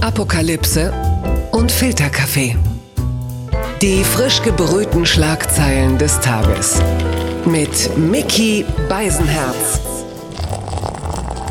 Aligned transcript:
Apokalypse 0.00 0.92
und 1.50 1.72
Filterkaffee. 1.72 2.54
Die 3.82 4.04
frisch 4.04 4.40
gebrühten 4.42 5.04
Schlagzeilen 5.04 5.98
des 5.98 6.20
Tages. 6.20 6.80
Mit 7.44 7.96
Mickey 7.98 8.64
Beisenherz. 8.88 9.80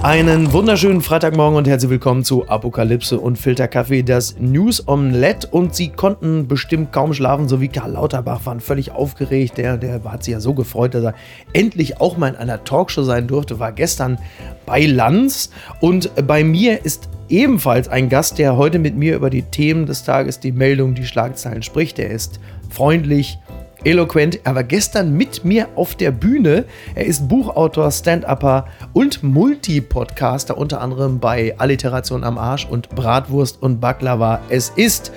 Einen 0.01 0.53
wunderschönen 0.53 1.01
Freitagmorgen 1.01 1.57
und 1.57 1.67
herzlich 1.67 1.89
willkommen 1.89 2.23
zu 2.23 2.47
Apokalypse 2.47 3.19
und 3.19 3.37
Filterkaffee, 3.37 4.03
das 4.03 4.37
News 4.39 4.87
Omelette. 4.87 5.47
Und 5.49 5.75
sie 5.75 5.89
konnten 5.89 6.47
bestimmt 6.47 6.93
kaum 6.93 7.13
schlafen, 7.13 7.49
so 7.49 7.59
wie 7.59 7.67
Karl 7.67 7.91
Lauterbach 7.91 8.45
waren 8.45 8.61
völlig 8.61 8.91
aufgeregt. 8.91 9.57
Der, 9.57 9.75
der 9.75 10.01
hat 10.05 10.23
sich 10.23 10.31
ja 10.31 10.39
so 10.39 10.53
gefreut, 10.53 10.93
dass 10.93 11.03
er 11.03 11.15
endlich 11.51 11.99
auch 11.99 12.15
mal 12.15 12.29
in 12.29 12.35
einer 12.37 12.63
Talkshow 12.63 13.03
sein 13.03 13.27
durfte. 13.27 13.59
War 13.59 13.73
gestern 13.73 14.19
bei 14.65 14.85
Lanz. 14.85 15.49
Und 15.81 16.11
bei 16.25 16.45
mir 16.45 16.85
ist 16.85 17.09
ebenfalls 17.29 17.87
ein 17.87 18.09
Gast, 18.09 18.37
der 18.37 18.57
heute 18.57 18.79
mit 18.79 18.95
mir 18.95 19.15
über 19.15 19.29
die 19.29 19.43
Themen 19.43 19.85
des 19.85 20.03
Tages, 20.03 20.39
die 20.39 20.51
Meldung, 20.51 20.93
die 20.93 21.05
Schlagzeilen 21.05 21.63
spricht. 21.63 21.99
Er 21.99 22.09
ist 22.09 22.39
freundlich, 22.69 23.37
eloquent. 23.83 24.39
Er 24.43 24.55
war 24.55 24.63
gestern 24.63 25.15
mit 25.15 25.45
mir 25.45 25.69
auf 25.75 25.95
der 25.95 26.11
Bühne. 26.11 26.65
Er 26.95 27.05
ist 27.05 27.27
Buchautor, 27.27 27.91
Stand-Upper 27.91 28.67
und 28.93 29.23
Multi-Podcaster, 29.23 30.57
unter 30.57 30.81
anderem 30.81 31.19
bei 31.19 31.57
Alliteration 31.57 32.23
am 32.23 32.37
Arsch 32.37 32.65
und 32.65 32.89
Bratwurst 32.89 33.61
und 33.61 33.79
Baklava. 33.79 34.41
Es 34.49 34.69
ist 34.75 35.11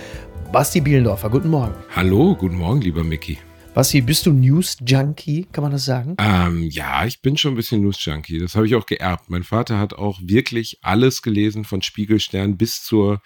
Basti 0.53 0.81
Bielendorfer. 0.81 1.31
Guten 1.31 1.49
Morgen. 1.49 1.75
Hallo, 1.95 2.35
guten 2.35 2.57
Morgen, 2.57 2.81
lieber 2.81 3.05
Mickey. 3.05 3.39
Basti, 3.75 4.01
bist 4.01 4.27
du 4.27 4.33
News-Junkie? 4.33 5.47
Kann 5.53 5.63
man 5.63 5.71
das 5.73 5.85
sagen? 5.85 6.17
Ähm, 6.19 6.69
ja, 6.71 7.05
ich 7.07 7.23
bin 7.23 7.37
schon 7.37 7.53
ein 7.53 7.57
bisschen 7.57 7.83
News-Junkie. 7.83 8.39
Das 8.41 8.57
habe 8.57 8.67
ich 8.67 8.75
auch 8.75 8.85
geerbt. 8.85 9.31
Mein 9.31 9.45
Vater 9.45 9.79
hat 9.79 9.95
auch 9.95 10.19
wirklich 10.23 10.79
alles 10.83 11.23
gelesen, 11.23 11.65
von 11.65 11.81
Spiegelstern 11.81 12.57
bis 12.57 12.83
zur 12.83 13.23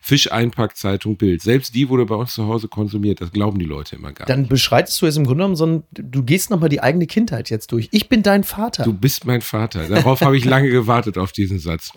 Fischeinpackzeitung 0.00 1.16
Bild. 1.16 1.42
Selbst 1.42 1.74
die 1.74 1.88
wurde 1.88 2.06
bei 2.06 2.14
uns 2.14 2.32
zu 2.32 2.46
Hause 2.46 2.68
konsumiert. 2.68 3.20
Das 3.20 3.32
glauben 3.32 3.58
die 3.58 3.64
Leute 3.64 3.96
immer 3.96 4.12
gar 4.12 4.28
Dann 4.28 4.42
nicht. 4.42 4.50
beschreitest 4.50 5.02
du 5.02 5.06
jetzt 5.06 5.16
im 5.16 5.24
Grunde 5.24 5.38
genommen, 5.38 5.56
sondern 5.56 5.82
du 5.90 6.22
gehst 6.22 6.50
nochmal 6.50 6.68
die 6.68 6.80
eigene 6.80 7.08
Kindheit 7.08 7.50
jetzt 7.50 7.72
durch. 7.72 7.88
Ich 7.90 8.08
bin 8.08 8.22
dein 8.22 8.44
Vater. 8.44 8.84
Du 8.84 8.92
bist 8.92 9.26
mein 9.26 9.40
Vater. 9.42 9.88
Darauf 9.88 10.20
habe 10.20 10.36
ich 10.36 10.44
lange 10.44 10.70
gewartet, 10.70 11.18
auf 11.18 11.32
diesen 11.32 11.58
Satz. 11.58 11.90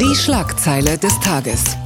Die 0.00 0.14
Schlagzeile 0.14 0.96
des 0.98 1.18
Tages. 1.18 1.76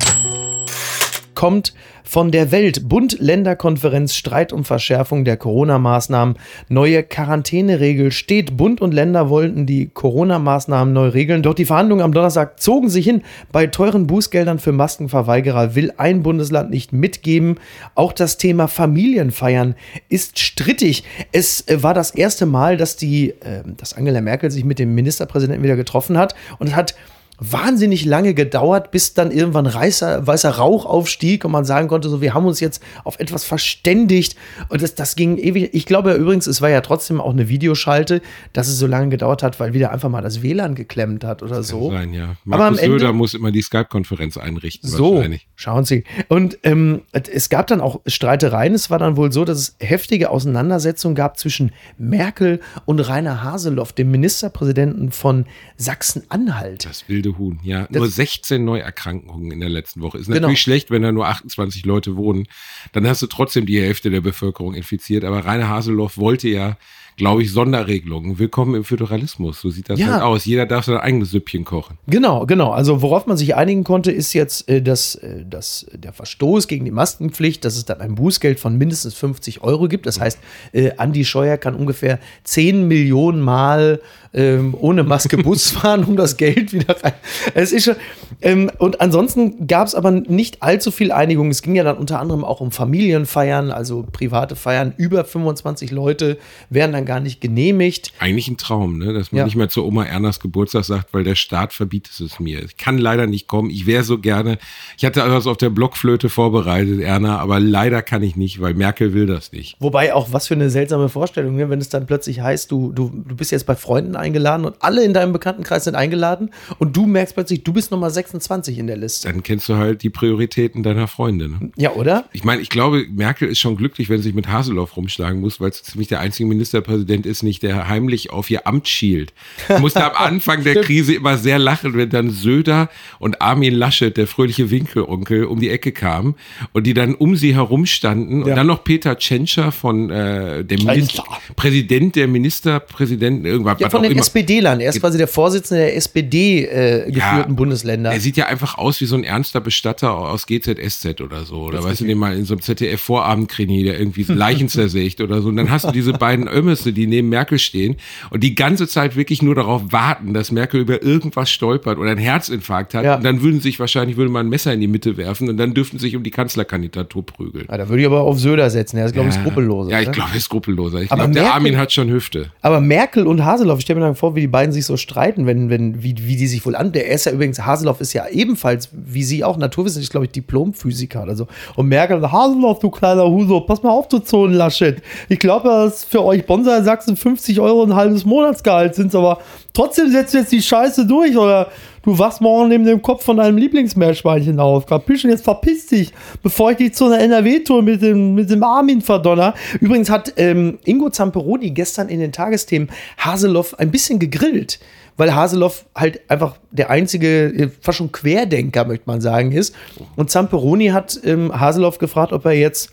Kommt 1.44 1.74
von 2.04 2.30
der 2.30 2.52
Welt. 2.52 2.88
Bund-Länder-Konferenz 2.88 4.14
Streit 4.14 4.50
um 4.50 4.64
Verschärfung 4.64 5.26
der 5.26 5.36
Corona-Maßnahmen. 5.36 6.36
Neue 6.70 7.02
Quarantäneregel 7.02 8.12
steht. 8.12 8.56
Bund 8.56 8.80
und 8.80 8.94
Länder 8.94 9.28
wollten 9.28 9.66
die 9.66 9.90
Corona-Maßnahmen 9.90 10.94
neu 10.94 11.08
regeln. 11.08 11.42
Doch 11.42 11.52
die 11.52 11.66
Verhandlungen 11.66 12.02
am 12.02 12.14
Donnerstag 12.14 12.60
zogen 12.60 12.88
sich 12.88 13.04
hin. 13.04 13.20
Bei 13.52 13.66
teuren 13.66 14.06
Bußgeldern 14.06 14.58
für 14.58 14.72
Maskenverweigerer 14.72 15.74
will 15.74 15.92
ein 15.98 16.22
Bundesland 16.22 16.70
nicht 16.70 16.94
mitgeben. 16.94 17.56
Auch 17.94 18.14
das 18.14 18.38
Thema 18.38 18.66
Familienfeiern 18.66 19.74
ist 20.08 20.38
strittig. 20.38 21.04
Es 21.32 21.68
äh, 21.68 21.82
war 21.82 21.92
das 21.92 22.12
erste 22.12 22.46
Mal, 22.46 22.78
dass 22.78 22.96
die, 22.96 23.32
äh, 23.40 23.62
dass 23.76 23.92
Angela 23.92 24.22
Merkel 24.22 24.50
sich 24.50 24.64
mit 24.64 24.78
dem 24.78 24.94
Ministerpräsidenten 24.94 25.62
wieder 25.62 25.76
getroffen 25.76 26.16
hat 26.16 26.34
und 26.58 26.74
hat 26.74 26.94
wahnsinnig 27.38 28.04
lange 28.04 28.32
gedauert, 28.34 28.90
bis 28.90 29.14
dann 29.14 29.30
irgendwann 29.30 29.66
reißer, 29.66 30.26
weißer 30.26 30.50
Rauch 30.50 30.86
aufstieg 30.86 31.44
und 31.44 31.50
man 31.50 31.64
sagen 31.64 31.88
konnte, 31.88 32.08
so, 32.08 32.20
wir 32.20 32.32
haben 32.32 32.46
uns 32.46 32.60
jetzt 32.60 32.82
auf 33.02 33.18
etwas 33.18 33.44
verständigt. 33.44 34.36
Und 34.68 34.82
das, 34.82 34.94
das 34.94 35.16
ging 35.16 35.36
ewig. 35.36 35.70
Ich 35.72 35.86
glaube 35.86 36.10
ja 36.10 36.16
übrigens, 36.16 36.46
es 36.46 36.62
war 36.62 36.70
ja 36.70 36.80
trotzdem 36.80 37.20
auch 37.20 37.32
eine 37.32 37.48
Videoschalte, 37.48 38.22
dass 38.52 38.68
es 38.68 38.78
so 38.78 38.86
lange 38.86 39.08
gedauert 39.08 39.42
hat, 39.42 39.58
weil 39.58 39.74
wieder 39.74 39.90
einfach 39.92 40.08
mal 40.08 40.22
das 40.22 40.42
WLAN 40.42 40.74
geklemmt 40.74 41.24
hat 41.24 41.42
oder 41.42 41.62
so. 41.62 41.88
Kann 41.88 41.98
sein, 41.98 42.14
ja. 42.14 42.24
Aber 42.46 42.54
am 42.54 42.74
Markus 42.74 42.80
Söder 42.80 42.94
Ende- 43.06 43.12
muss 43.12 43.34
immer 43.34 43.50
die 43.50 43.62
Skype-Konferenz 43.62 44.36
einrichten. 44.36 44.88
So, 44.88 45.16
wahrscheinlich. 45.16 45.48
schauen 45.56 45.84
Sie. 45.84 46.04
Und 46.28 46.58
ähm, 46.62 47.02
es 47.12 47.48
gab 47.48 47.66
dann 47.66 47.80
auch 47.80 48.00
Streitereien. 48.06 48.74
Es 48.74 48.90
war 48.90 48.98
dann 48.98 49.16
wohl 49.16 49.32
so, 49.32 49.44
dass 49.44 49.58
es 49.58 49.76
heftige 49.80 50.30
Auseinandersetzungen 50.30 51.14
gab 51.14 51.38
zwischen 51.38 51.72
Merkel 51.98 52.60
und 52.84 53.00
Rainer 53.00 53.42
Haseloff, 53.42 53.92
dem 53.92 54.10
Ministerpräsidenten 54.12 55.10
von 55.10 55.46
Sachsen-Anhalt. 55.76 56.84
Das 56.84 57.08
wilde 57.24 57.38
Huhn, 57.38 57.60
ja. 57.62 57.86
Nur 57.90 58.08
16 58.08 58.64
Neuerkrankungen 58.64 59.50
in 59.50 59.60
der 59.60 59.68
letzten 59.68 60.00
Woche. 60.00 60.18
Ist 60.18 60.26
Genau. 60.26 60.40
natürlich 60.40 60.60
schlecht, 60.62 60.90
wenn 60.90 61.02
da 61.02 61.12
nur 61.12 61.26
28 61.26 61.84
Leute 61.84 62.16
wohnen. 62.16 62.46
Dann 62.92 63.06
hast 63.06 63.22
du 63.22 63.26
trotzdem 63.26 63.66
die 63.66 63.80
Hälfte 63.80 64.10
der 64.10 64.20
Bevölkerung 64.20 64.74
infiziert. 64.74 65.24
Aber 65.24 65.44
Rainer 65.44 65.68
Haseloff 65.68 66.18
wollte 66.18 66.48
ja, 66.48 66.76
glaube 67.16 67.42
ich, 67.42 67.52
Sonderregelungen. 67.52 68.38
Willkommen 68.38 68.74
im 68.74 68.84
Föderalismus. 68.84 69.60
So 69.60 69.70
sieht 69.70 69.88
das 69.88 70.00
Ja. 70.00 70.06
halt 70.14 70.22
aus. 70.22 70.44
Jeder 70.44 70.66
darf 70.66 70.84
sein 70.84 70.96
eigenes 70.96 71.30
Süppchen 71.30 71.64
kochen. 71.64 71.96
Genau, 72.08 72.44
genau. 72.46 72.70
Also 72.72 73.02
worauf 73.02 73.26
man 73.26 73.36
sich 73.36 73.54
einigen 73.54 73.84
konnte, 73.84 74.10
ist 74.10 74.32
jetzt, 74.32 74.68
äh, 74.68 74.82
dass, 74.82 75.14
äh, 75.16 75.44
dass 75.48 75.86
der 75.92 76.12
Verstoß 76.12 76.66
gegen 76.66 76.84
die 76.84 76.90
Maskenpflicht, 76.90 77.64
dass 77.64 77.76
es 77.76 77.84
dann 77.84 78.00
ein 78.00 78.16
Bußgeld 78.16 78.58
von 78.58 78.76
mindestens 78.76 79.14
50 79.14 79.62
Euro 79.62 79.86
gibt. 79.88 80.06
Das 80.06 80.18
heißt, 80.18 80.38
äh, 80.72 80.90
Andi 80.96 81.24
Scheuer 81.24 81.56
kann 81.56 81.76
ungefähr 81.76 82.18
10 82.42 82.88
Millionen 82.88 83.40
Mal 83.40 84.00
ähm, 84.36 84.74
ohne 84.76 85.04
Maske 85.04 85.36
Bus 85.42 85.70
fahren, 85.70 86.02
um 86.02 86.16
das 86.16 86.36
Geld 86.36 86.72
wieder 86.72 86.96
rein. 87.04 87.12
Es 87.54 87.70
ist 87.70 87.84
schon. 87.84 87.94
Ähm, 88.42 88.68
und 88.78 89.00
ansonsten 89.00 89.68
gab 89.68 89.86
es 89.86 89.94
aber 89.94 90.10
nicht 90.10 90.60
allzu 90.64 90.90
viel 90.90 91.12
Einigung. 91.12 91.50
Es 91.50 91.62
ging 91.62 91.76
ja 91.76 91.84
dann 91.84 91.96
unter 91.96 92.18
anderem 92.18 92.44
auch 92.44 92.60
um 92.60 92.72
Familienfeiern, 92.72 93.70
also 93.70 94.04
private 94.10 94.56
Feiern. 94.56 94.92
Über 94.96 95.24
25 95.24 95.92
Leute 95.92 96.38
werden 96.68 96.92
dann 96.92 97.03
gar 97.04 97.20
nicht 97.20 97.40
genehmigt. 97.40 98.12
Eigentlich 98.18 98.48
ein 98.48 98.56
Traum, 98.56 98.98
ne? 98.98 99.12
dass 99.12 99.32
man 99.32 99.40
Ja. 99.40 99.44
nicht 99.44 99.56
mehr 99.56 99.68
zur 99.68 99.84
Oma 99.86 100.04
Ernas 100.04 100.40
Geburtstag 100.40 100.84
sagt, 100.84 101.12
weil 101.14 101.24
der 101.24 101.34
Staat 101.34 101.72
verbietet 101.72 102.18
es 102.20 102.40
mir. 102.40 102.62
Ich 102.64 102.76
kann 102.76 102.98
leider 102.98 103.26
nicht 103.26 103.46
kommen. 103.46 103.70
Ich 103.70 103.86
wäre 103.86 104.04
so 104.04 104.18
gerne. 104.18 104.58
Ich 104.98 105.04
hatte 105.04 105.22
alles 105.22 105.46
auf 105.46 105.56
der 105.56 105.70
Blockflöte 105.70 106.28
vorbereitet, 106.28 107.00
Erna, 107.00 107.38
aber 107.38 107.60
leider 107.60 108.02
kann 108.02 108.22
ich 108.22 108.36
nicht, 108.36 108.60
weil 108.60 108.74
Merkel 108.74 109.14
will 109.14 109.26
das 109.26 109.52
nicht. 109.52 109.76
Wobei 109.80 110.14
auch 110.14 110.32
was 110.32 110.48
für 110.48 110.54
eine 110.54 110.70
seltsame 110.70 111.08
Vorstellung, 111.08 111.56
ne? 111.56 111.70
wenn 111.70 111.80
es 111.80 111.88
dann 111.88 112.06
plötzlich 112.06 112.40
heißt, 112.40 112.70
du, 112.70 112.92
du, 112.92 113.10
du 113.26 113.36
bist 113.36 113.50
jetzt 113.50 113.66
bei 113.66 113.76
Freunden 113.76 114.16
eingeladen 114.16 114.64
und 114.66 114.76
alle 114.80 115.04
in 115.04 115.12
deinem 115.14 115.32
Bekanntenkreis 115.32 115.84
sind 115.84 115.94
eingeladen 115.94 116.50
und 116.78 116.96
du 116.96 117.06
merkst 117.06 117.34
plötzlich, 117.34 117.64
du 117.64 117.72
bist 117.72 117.90
Nummer 117.90 118.10
26 118.10 118.78
in 118.78 118.86
der 118.86 118.96
Liste. 118.96 119.28
Dann 119.28 119.42
kennst 119.42 119.68
du 119.68 119.74
halt 119.76 120.02
die 120.02 120.10
Prioritäten 120.10 120.82
deiner 120.82 121.08
Freunde. 121.08 121.48
Ne? 121.48 121.70
Ja, 121.76 121.92
oder? 121.92 122.24
Ich 122.32 122.44
meine, 122.44 122.62
ich 122.62 122.68
glaube, 122.70 123.04
Merkel 123.10 123.48
ist 123.48 123.58
schon 123.58 123.76
glücklich, 123.76 124.08
wenn 124.08 124.18
sie 124.18 124.24
sich 124.24 124.34
mit 124.34 124.48
Haseloff 124.48 124.96
rumschlagen 124.96 125.40
muss, 125.40 125.60
weil 125.60 125.70
es 125.70 125.82
ziemlich 125.82 126.08
der 126.08 126.20
einzige 126.20 126.48
Ministerpräsident 126.48 126.93
ist, 127.02 127.42
nicht 127.42 127.62
der 127.62 127.88
heimlich 127.88 128.30
auf 128.30 128.50
ihr 128.50 128.66
Amt 128.66 128.88
schielt. 128.88 129.32
Ich 129.68 129.78
musste 129.80 130.04
am 130.04 130.16
Anfang 130.16 130.64
der 130.64 130.80
Krise 130.82 131.14
immer 131.14 131.36
sehr 131.38 131.58
lachen, 131.58 131.94
wenn 131.96 132.10
dann 132.10 132.30
Söder 132.30 132.88
und 133.18 133.40
Armin 133.42 133.74
Laschet, 133.74 134.16
der 134.16 134.26
fröhliche 134.26 134.70
Winkelonkel, 134.70 135.44
um 135.44 135.60
die 135.60 135.70
Ecke 135.70 135.92
kamen 135.92 136.34
und 136.72 136.86
die 136.86 136.94
dann 136.94 137.14
um 137.14 137.36
sie 137.36 137.54
herum 137.54 137.86
standen 137.86 138.42
und 138.42 138.48
Ja. 138.48 138.54
dann 138.56 138.66
noch 138.66 138.84
Peter 138.84 139.16
Tschentscher 139.18 139.72
von 139.72 140.10
äh, 140.10 140.64
dem 140.64 140.84
Minister, 140.84 141.24
Präsident 141.56 142.16
der 142.16 142.28
Ministerpräsidenten, 142.28 143.44
irgendwas 143.46 143.78
Ja, 143.80 143.90
von 143.90 144.02
den. 144.02 144.16
SPD-Lern. 144.18 144.80
Er 144.80 144.90
ist 144.90 145.00
quasi 145.00 145.18
der 145.18 145.28
Vorsitzende 145.28 145.82
der 145.84 145.96
SPD 145.96 146.64
äh, 146.64 147.10
geführten 147.10 147.56
Bundesländer. 147.56 148.12
Er 148.12 148.20
sieht 148.20 148.36
ja 148.36 148.46
einfach 148.46 148.78
aus 148.78 149.00
wie 149.00 149.06
so 149.06 149.16
ein 149.16 149.24
ernster 149.24 149.60
Bestatter 149.60 150.12
aus 150.14 150.46
GZSZ 150.46 151.20
oder 151.20 151.44
so. 151.44 151.56
Oder 151.62 151.82
weißt 151.82 152.00
du, 152.00 152.04
den 152.04 152.18
mal 152.18 152.36
in 152.36 152.44
so 152.44 152.54
einem 152.54 152.62
ZDF-Vorabendkrimi, 152.62 153.82
der 153.84 153.98
irgendwie 153.98 154.22
Leichen 154.24 154.68
zersägt 154.68 155.20
oder 155.20 155.42
so. 155.42 155.48
Und 155.48 155.56
dann 155.56 155.70
hast 155.70 155.84
du 155.86 155.90
diese 155.92 156.12
beiden 156.12 156.46
Ömmese, 156.84 156.92
die 156.92 157.06
neben 157.06 157.28
Merkel 157.28 157.58
stehen 157.58 157.96
und 158.30 158.42
die 158.42 158.54
ganze 158.54 158.86
Zeit 158.86 159.16
wirklich 159.16 159.42
nur 159.42 159.54
darauf 159.54 159.92
warten, 159.92 160.34
dass 160.34 160.52
Merkel 160.52 160.80
über 160.80 161.02
irgendwas 161.02 161.50
stolpert 161.50 161.98
oder 161.98 162.10
einen 162.10 162.20
Herzinfarkt 162.20 162.94
hat. 162.94 163.04
Ja. 163.04 163.16
Und 163.16 163.24
dann 163.24 163.42
würden 163.42 163.60
sich 163.60 163.80
wahrscheinlich, 163.80 164.16
würde 164.16 164.30
man 164.30 164.46
ein 164.46 164.50
Messer 164.50 164.72
in 164.72 164.80
die 164.80 164.88
Mitte 164.88 165.16
werfen 165.16 165.48
und 165.48 165.56
dann 165.56 165.74
dürften 165.74 165.98
sich 165.98 166.16
um 166.16 166.22
die 166.22 166.30
Kanzlerkandidatur 166.30 167.24
prügeln. 167.24 167.66
Ja, 167.70 167.78
da 167.78 167.88
würde 167.88 168.02
ich 168.02 168.06
aber 168.06 168.22
auf 168.22 168.38
Söder 168.38 168.68
setzen. 168.70 168.98
Er 168.98 169.06
ist, 169.06 169.12
glaube 169.12 169.28
ich, 169.28 169.34
skrupelloser. 169.34 169.90
Ja, 169.90 170.00
ich 170.00 170.08
ne? 170.08 170.12
glaube, 170.12 170.30
er 170.32 170.36
ist 170.36 170.44
skrupelloser. 170.44 171.00
Ich 171.02 171.10
Aber 171.10 171.24
glaube, 171.24 171.34
der 171.34 171.54
Armin 171.54 171.76
hat 171.76 171.92
schon 171.92 172.10
Hüfte. 172.10 172.50
Aber 172.60 172.80
Merkel 172.80 173.26
und 173.26 173.44
Haseloff, 173.44 173.78
ich 173.78 173.84
stelle 173.84 174.00
mir 174.00 174.06
dann 174.06 174.14
vor, 174.14 174.34
wie 174.36 174.40
die 174.40 174.46
beiden 174.46 174.72
sich 174.72 174.84
so 174.86 174.96
streiten, 174.96 175.46
wenn, 175.46 175.70
wenn, 175.70 176.02
wie, 176.02 176.14
wie 176.18 176.36
die 176.36 176.46
sich 176.46 176.64
wohl 176.66 176.76
an. 176.76 176.92
Der 176.92 177.08
ist 177.08 177.26
ja 177.26 177.32
übrigens, 177.32 177.60
Haseloff 177.60 178.00
ist 178.00 178.12
ja 178.12 178.28
ebenfalls, 178.28 178.90
wie 178.92 179.24
sie 179.24 179.44
auch, 179.44 179.56
Naturwissenschaftler, 179.56 180.20
glaube 180.20 180.26
ich, 180.26 180.32
Diplomphysiker 180.32 181.22
oder 181.22 181.36
so. 181.36 181.46
Und 181.76 181.88
Merkel, 181.88 182.30
Haseloff, 182.30 182.78
du 182.80 182.90
kleiner 182.90 183.26
Huso, 183.26 183.60
pass 183.60 183.82
mal 183.82 183.90
auf, 183.90 184.08
du 184.08 184.18
Zonenlaschet. 184.18 185.02
Ich 185.28 185.38
glaube, 185.38 185.68
dass 185.68 186.04
für 186.04 186.24
euch 186.24 186.44
Bonsai 186.46 186.73
Sachsen 186.82 187.16
50 187.16 187.60
Euro 187.60 187.84
ein 187.84 187.94
halbes 187.94 188.24
Monatsgehalt 188.24 188.94
sind, 188.94 189.14
aber 189.14 189.38
trotzdem 189.72 190.10
setzt 190.10 190.34
du 190.34 190.38
jetzt 190.38 190.52
die 190.52 190.62
Scheiße 190.62 191.06
durch 191.06 191.36
oder 191.36 191.68
du 192.02 192.18
wachst 192.18 192.40
morgen 192.40 192.68
neben 192.68 192.84
dem 192.84 193.02
Kopf 193.02 193.24
von 193.24 193.36
deinem 193.36 193.58
Lieblingsmeerschweinchen 193.58 194.58
auf. 194.58 194.86
Kapisch? 194.86 195.24
Und 195.24 195.30
jetzt 195.30 195.44
verpiss 195.44 195.86
dich, 195.86 196.12
bevor 196.42 196.72
ich 196.72 196.78
dich 196.78 196.94
zu 196.94 197.06
einer 197.06 197.20
NRW-Tour 197.20 197.82
mit 197.82 198.02
dem, 198.02 198.34
mit 198.34 198.50
dem 198.50 198.62
Armin 198.62 199.00
verdonner. 199.00 199.54
Übrigens 199.80 200.10
hat 200.10 200.32
ähm, 200.36 200.78
Ingo 200.84 201.10
Zamperoni 201.10 201.70
gestern 201.70 202.08
in 202.08 202.20
den 202.20 202.32
Tagesthemen 202.32 202.90
Haseloff 203.18 203.78
ein 203.78 203.90
bisschen 203.90 204.18
gegrillt. 204.18 204.80
Weil 205.16 205.34
Haseloff 205.34 205.84
halt 205.94 206.20
einfach 206.28 206.56
der 206.72 206.90
einzige, 206.90 207.46
äh, 207.46 207.70
fast 207.80 207.98
schon 207.98 208.10
Querdenker, 208.10 208.84
möchte 208.84 209.04
man 209.06 209.20
sagen, 209.20 209.52
ist. 209.52 209.74
Und 210.16 210.30
Zamperoni 210.30 210.88
hat 210.88 211.20
ähm, 211.24 211.58
Haseloff 211.58 211.98
gefragt, 211.98 212.32
ob 212.32 212.44
er 212.46 212.52
jetzt 212.52 212.90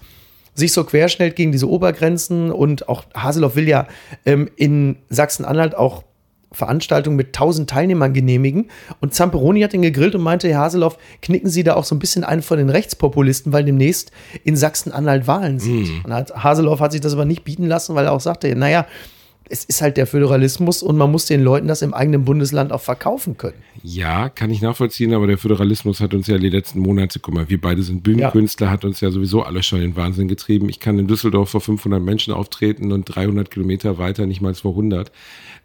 sich 0.53 0.73
so 0.73 0.83
querstellt 0.83 1.35
gegen 1.35 1.51
diese 1.51 1.69
Obergrenzen 1.69 2.51
und 2.51 2.89
auch 2.89 3.05
Haseloff 3.15 3.55
will 3.55 3.67
ja 3.67 3.87
ähm, 4.25 4.49
in 4.55 4.97
Sachsen-Anhalt 5.09 5.75
auch 5.75 6.03
Veranstaltung 6.53 7.15
mit 7.15 7.27
1000 7.27 7.69
Teilnehmern 7.69 8.13
genehmigen. 8.13 8.69
Und 8.99 9.13
Zamperoni 9.13 9.61
hat 9.61 9.73
ihn 9.73 9.81
gegrillt 9.81 10.15
und 10.15 10.21
meinte, 10.21 10.49
Herr 10.49 10.59
Haseloff, 10.59 10.97
knicken 11.21 11.49
Sie 11.49 11.63
da 11.63 11.75
auch 11.75 11.85
so 11.85 11.95
ein 11.95 11.99
bisschen 11.99 12.25
einen 12.25 12.41
von 12.41 12.57
den 12.57 12.69
Rechtspopulisten, 12.69 13.53
weil 13.53 13.63
demnächst 13.63 14.11
in 14.43 14.57
Sachsen-Anhalt 14.57 15.27
Wahlen 15.27 15.59
sind. 15.59 16.03
Mm. 16.03 16.05
Und 16.05 16.13
Haseloff 16.43 16.81
hat 16.81 16.91
sich 16.91 16.99
das 16.99 17.13
aber 17.13 17.23
nicht 17.23 17.45
bieten 17.45 17.67
lassen, 17.67 17.95
weil 17.95 18.05
er 18.05 18.11
auch 18.11 18.19
sagte, 18.19 18.53
naja, 18.55 18.85
es 19.51 19.65
ist 19.65 19.81
halt 19.81 19.97
der 19.97 20.07
Föderalismus 20.07 20.81
und 20.81 20.97
man 20.97 21.11
muss 21.11 21.25
den 21.25 21.43
Leuten 21.43 21.67
das 21.67 21.81
im 21.81 21.93
eigenen 21.93 22.23
Bundesland 22.23 22.71
auch 22.71 22.81
verkaufen 22.81 23.37
können. 23.37 23.57
Ja, 23.83 24.29
kann 24.29 24.49
ich 24.49 24.61
nachvollziehen, 24.61 25.13
aber 25.13 25.27
der 25.27 25.37
Föderalismus 25.37 25.99
hat 25.99 26.13
uns 26.13 26.27
ja 26.27 26.37
die 26.37 26.49
letzten 26.49 26.79
Monate, 26.79 27.19
guck 27.19 27.33
mal, 27.33 27.49
wir 27.49 27.59
beide 27.59 27.83
sind 27.83 28.03
Bühnenkünstler, 28.03 28.67
ja. 28.67 28.73
hat 28.73 28.85
uns 28.85 29.01
ja 29.01 29.11
sowieso 29.11 29.43
alle 29.43 29.61
schon 29.61 29.81
in 29.81 29.91
den 29.91 29.95
Wahnsinn 29.95 30.27
getrieben. 30.27 30.69
Ich 30.69 30.79
kann 30.79 30.97
in 30.97 31.07
Düsseldorf 31.07 31.49
vor 31.49 31.61
500 31.61 32.01
Menschen 32.01 32.33
auftreten 32.33 32.91
und 32.91 33.05
300 33.05 33.51
Kilometer 33.51 33.97
weiter 33.97 34.25
nicht 34.25 34.41
mal 34.41 34.53
vor 34.53 34.71
100. 34.71 35.11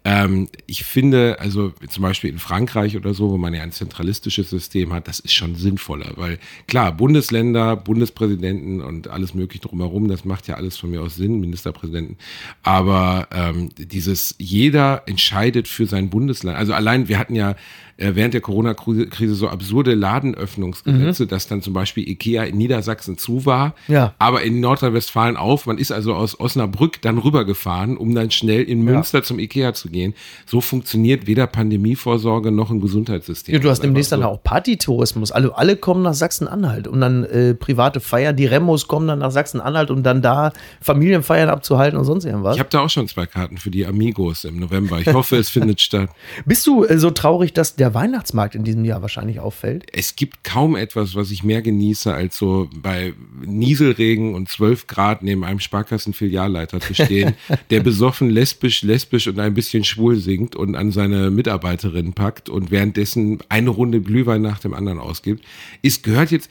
Ähm, 0.07 0.49
ich 0.67 0.85
finde, 0.85 1.41
also 1.41 1.73
zum 1.89 2.05
Beispiel 2.05 2.31
in 2.31 2.39
Frankreich 2.39 2.97
oder 2.97 3.13
so, 3.13 3.31
wo 3.31 3.39
man 3.39 3.53
ja 3.53 3.63
ein 3.63 3.73
zentralistisches 3.73 4.49
System 4.49 4.93
hat, 4.93 5.09
das 5.09 5.19
ist 5.19 5.35
schon 5.35 5.57
sinnvoller, 5.57 6.13
weil 6.15 6.39
klar, 6.69 6.93
Bundesländer, 6.93 7.75
Bundespräsidenten 7.75 8.81
und 8.83 9.09
alles 9.09 9.35
mögliche 9.35 9.67
drumherum, 9.67 10.07
das 10.07 10.25
macht 10.25 10.47
ja 10.47 10.55
alles 10.55 10.77
von 10.77 10.93
mir 10.93 11.03
aus 11.03 11.17
Sinn, 11.17 11.41
Ministerpräsidenten. 11.41 12.19
Aber 12.63 13.27
ähm, 13.33 13.71
dieses, 13.79 14.35
jeder 14.39 15.03
entscheidet 15.07 15.69
für 15.69 15.87
sein 15.87 16.11
Bundesland. 16.11 16.57
Also 16.57 16.73
allein, 16.73 17.09
wir 17.09 17.19
hatten 17.19 17.35
ja 17.35 17.57
äh, 17.99 18.15
während 18.15 18.35
der 18.35 18.41
Corona-Krise 18.41 19.35
so 19.35 19.49
absurde 19.49 19.95
Ladenöffnungsgesetze, 19.95 21.25
mhm. 21.25 21.29
dass 21.29 21.49
dann 21.49 21.63
zum 21.63 21.73
Beispiel 21.73 22.09
Ikea 22.09 22.45
in 22.45 22.57
Niedersachsen 22.57 23.17
zu 23.17 23.47
war, 23.47 23.75
ja. 23.89 24.13
aber 24.19 24.43
in 24.43 24.61
Nordrhein-Westfalen 24.61 25.37
auf. 25.37 25.67
Man 25.67 25.79
ist 25.79 25.93
also 25.93 26.15
aus 26.15 26.39
Osnabrück 26.39 27.01
dann 27.01 27.19
rübergefahren, 27.19 27.97
um 27.97 28.15
dann 28.15 28.31
schnell 28.31 28.63
in 28.63 28.83
Münster 28.83 29.19
ja. 29.19 29.25
zum 29.25 29.39
Ikea 29.39 29.73
zu 29.73 29.89
gehen. 29.89 30.15
So 30.45 30.61
funktioniert 30.61 31.27
weder 31.27 31.47
Pandemievorsorge 31.47 32.53
noch 32.53 32.71
ein 32.71 32.81
Gesundheitssystem. 32.81 33.55
Ja, 33.55 33.61
du 33.61 33.71
hast 33.71 33.83
demnächst 33.83 34.11
so. 34.11 34.17
dann 34.17 34.25
auch 34.25 34.43
Partytourismus. 34.43 35.33
Alle, 35.33 35.57
alle 35.57 35.77
kommen 35.77 36.03
nach 36.03 36.15
Sachsen-Anhalt 36.15 36.89
und 36.89 37.01
dann 37.01 37.25
äh, 37.25 37.55
private 37.55 38.01
Feiern. 38.01 38.37
Die 38.37 38.47
Remos 38.47 38.89
kommen 38.89 39.09
dann 39.09 39.21
nach 39.21 39.31
Sachsen-Anhalt, 39.31 39.91
um 39.91 40.03
dann 40.03 40.21
da 40.21 40.53
Familienfeiern 40.83 41.49
abzuhalten 41.49 41.99
und 41.99 42.05
sonst 42.05 42.27
irgendwas. 42.27 42.57
Ich 42.57 42.61
habe 42.61 42.71
da 42.71 42.81
auch 42.81 42.91
schon 42.91 43.09
zwei 43.09 43.27
Karten 43.27 43.57
für 43.57 43.71
die 43.71 43.87
Amigos 43.87 44.45
im 44.45 44.61
November. 44.61 45.01
Ich 45.01 45.13
hoffe, 45.13 45.37
es 45.37 45.49
findet 45.57 45.81
statt. 45.81 46.11
Bist 46.45 46.67
du 46.67 46.85
äh, 46.85 46.99
so 46.99 47.11
traurig, 47.11 47.55
dass 47.55 47.77
der 47.77 47.86
der 47.87 47.95
Weihnachtsmarkt 47.95 48.57
in 48.57 48.65
diesem 48.65 48.85
Jahr 48.85 49.01
wahrscheinlich 49.01 49.39
auffällt? 49.39 49.87
Es 49.93 50.17
gibt 50.17 50.43
kaum 50.43 50.75
etwas, 50.75 51.15
was 51.15 51.31
ich 51.31 51.45
mehr 51.45 51.63
genieße, 51.63 52.13
als 52.13 52.37
so 52.37 52.69
bei 52.75 53.13
Nieselregen 53.45 54.35
und 54.35 54.49
12 54.49 54.89
Grad 54.89 55.23
neben 55.23 55.45
einem 55.45 55.61
Sparkassenfilialleiter 55.61 56.81
zu 56.81 56.95
stehen, 56.95 57.35
der 57.71 57.81
besoffen 57.81 58.29
lesbisch, 58.29 58.83
lesbisch 58.83 59.29
und 59.29 59.39
ein 59.39 59.55
bisschen 59.55 59.85
schwul 59.85 60.17
singt 60.17 60.57
und 60.57 60.75
an 60.75 60.91
seine 60.91 61.31
Mitarbeiterin 61.31 62.13
packt 62.13 62.49
und 62.49 62.73
währenddessen 62.73 63.39
eine 63.49 63.71
Runde 63.71 64.01
Glühwein 64.01 64.43
nach 64.43 64.59
dem 64.59 64.75
anderen 64.75 64.99
ausgibt. 64.99 65.45
Es 65.81 66.03
gehört 66.03 66.33
jetzt, 66.33 66.51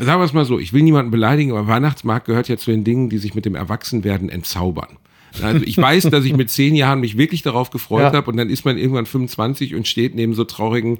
sagen 0.00 0.20
wir 0.20 0.24
es 0.24 0.32
mal 0.32 0.44
so, 0.44 0.58
ich 0.58 0.72
will 0.72 0.82
niemanden 0.82 1.12
beleidigen, 1.12 1.52
aber 1.52 1.68
Weihnachtsmarkt 1.68 2.26
gehört 2.26 2.48
ja 2.48 2.56
zu 2.56 2.72
den 2.72 2.82
Dingen, 2.82 3.08
die 3.08 3.18
sich 3.18 3.36
mit 3.36 3.44
dem 3.44 3.54
Erwachsenwerden 3.54 4.30
entzaubern. 4.30 4.98
Also 5.42 5.64
ich 5.64 5.76
weiß, 5.76 6.04
dass 6.04 6.24
ich 6.24 6.34
mit 6.36 6.50
zehn 6.50 6.74
Jahren 6.74 7.00
mich 7.00 7.16
wirklich 7.16 7.42
darauf 7.42 7.70
gefreut 7.70 8.02
ja. 8.02 8.12
habe 8.12 8.30
und 8.30 8.36
dann 8.36 8.50
ist 8.50 8.64
man 8.64 8.78
irgendwann 8.78 9.06
25 9.06 9.74
und 9.74 9.88
steht 9.88 10.14
neben 10.14 10.34
so 10.34 10.44
traurigen 10.44 10.98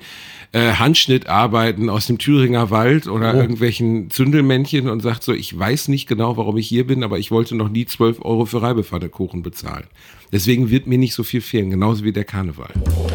äh, 0.52 0.72
Handschnittarbeiten 0.72 1.90
aus 1.90 2.06
dem 2.06 2.18
Thüringer 2.18 2.70
Wald 2.70 3.06
oder 3.06 3.34
oh. 3.34 3.36
irgendwelchen 3.36 4.10
Zündelmännchen 4.10 4.88
und 4.88 5.00
sagt 5.00 5.22
so, 5.22 5.32
ich 5.32 5.56
weiß 5.56 5.88
nicht 5.88 6.08
genau, 6.08 6.36
warum 6.36 6.56
ich 6.56 6.68
hier 6.68 6.86
bin, 6.86 7.04
aber 7.04 7.18
ich 7.18 7.30
wollte 7.30 7.54
noch 7.54 7.68
nie 7.68 7.86
12 7.86 8.24
Euro 8.24 8.46
für 8.46 8.62
Reibepfannekuchen 8.62 9.42
bezahlen. 9.42 9.86
Deswegen 10.34 10.68
wird 10.68 10.86
mir 10.88 10.98
nicht 10.98 11.14
so 11.14 11.22
viel 11.22 11.40
fehlen, 11.40 11.70
genauso 11.70 12.02
wie 12.02 12.10
der 12.10 12.24
Karneval. 12.24 12.70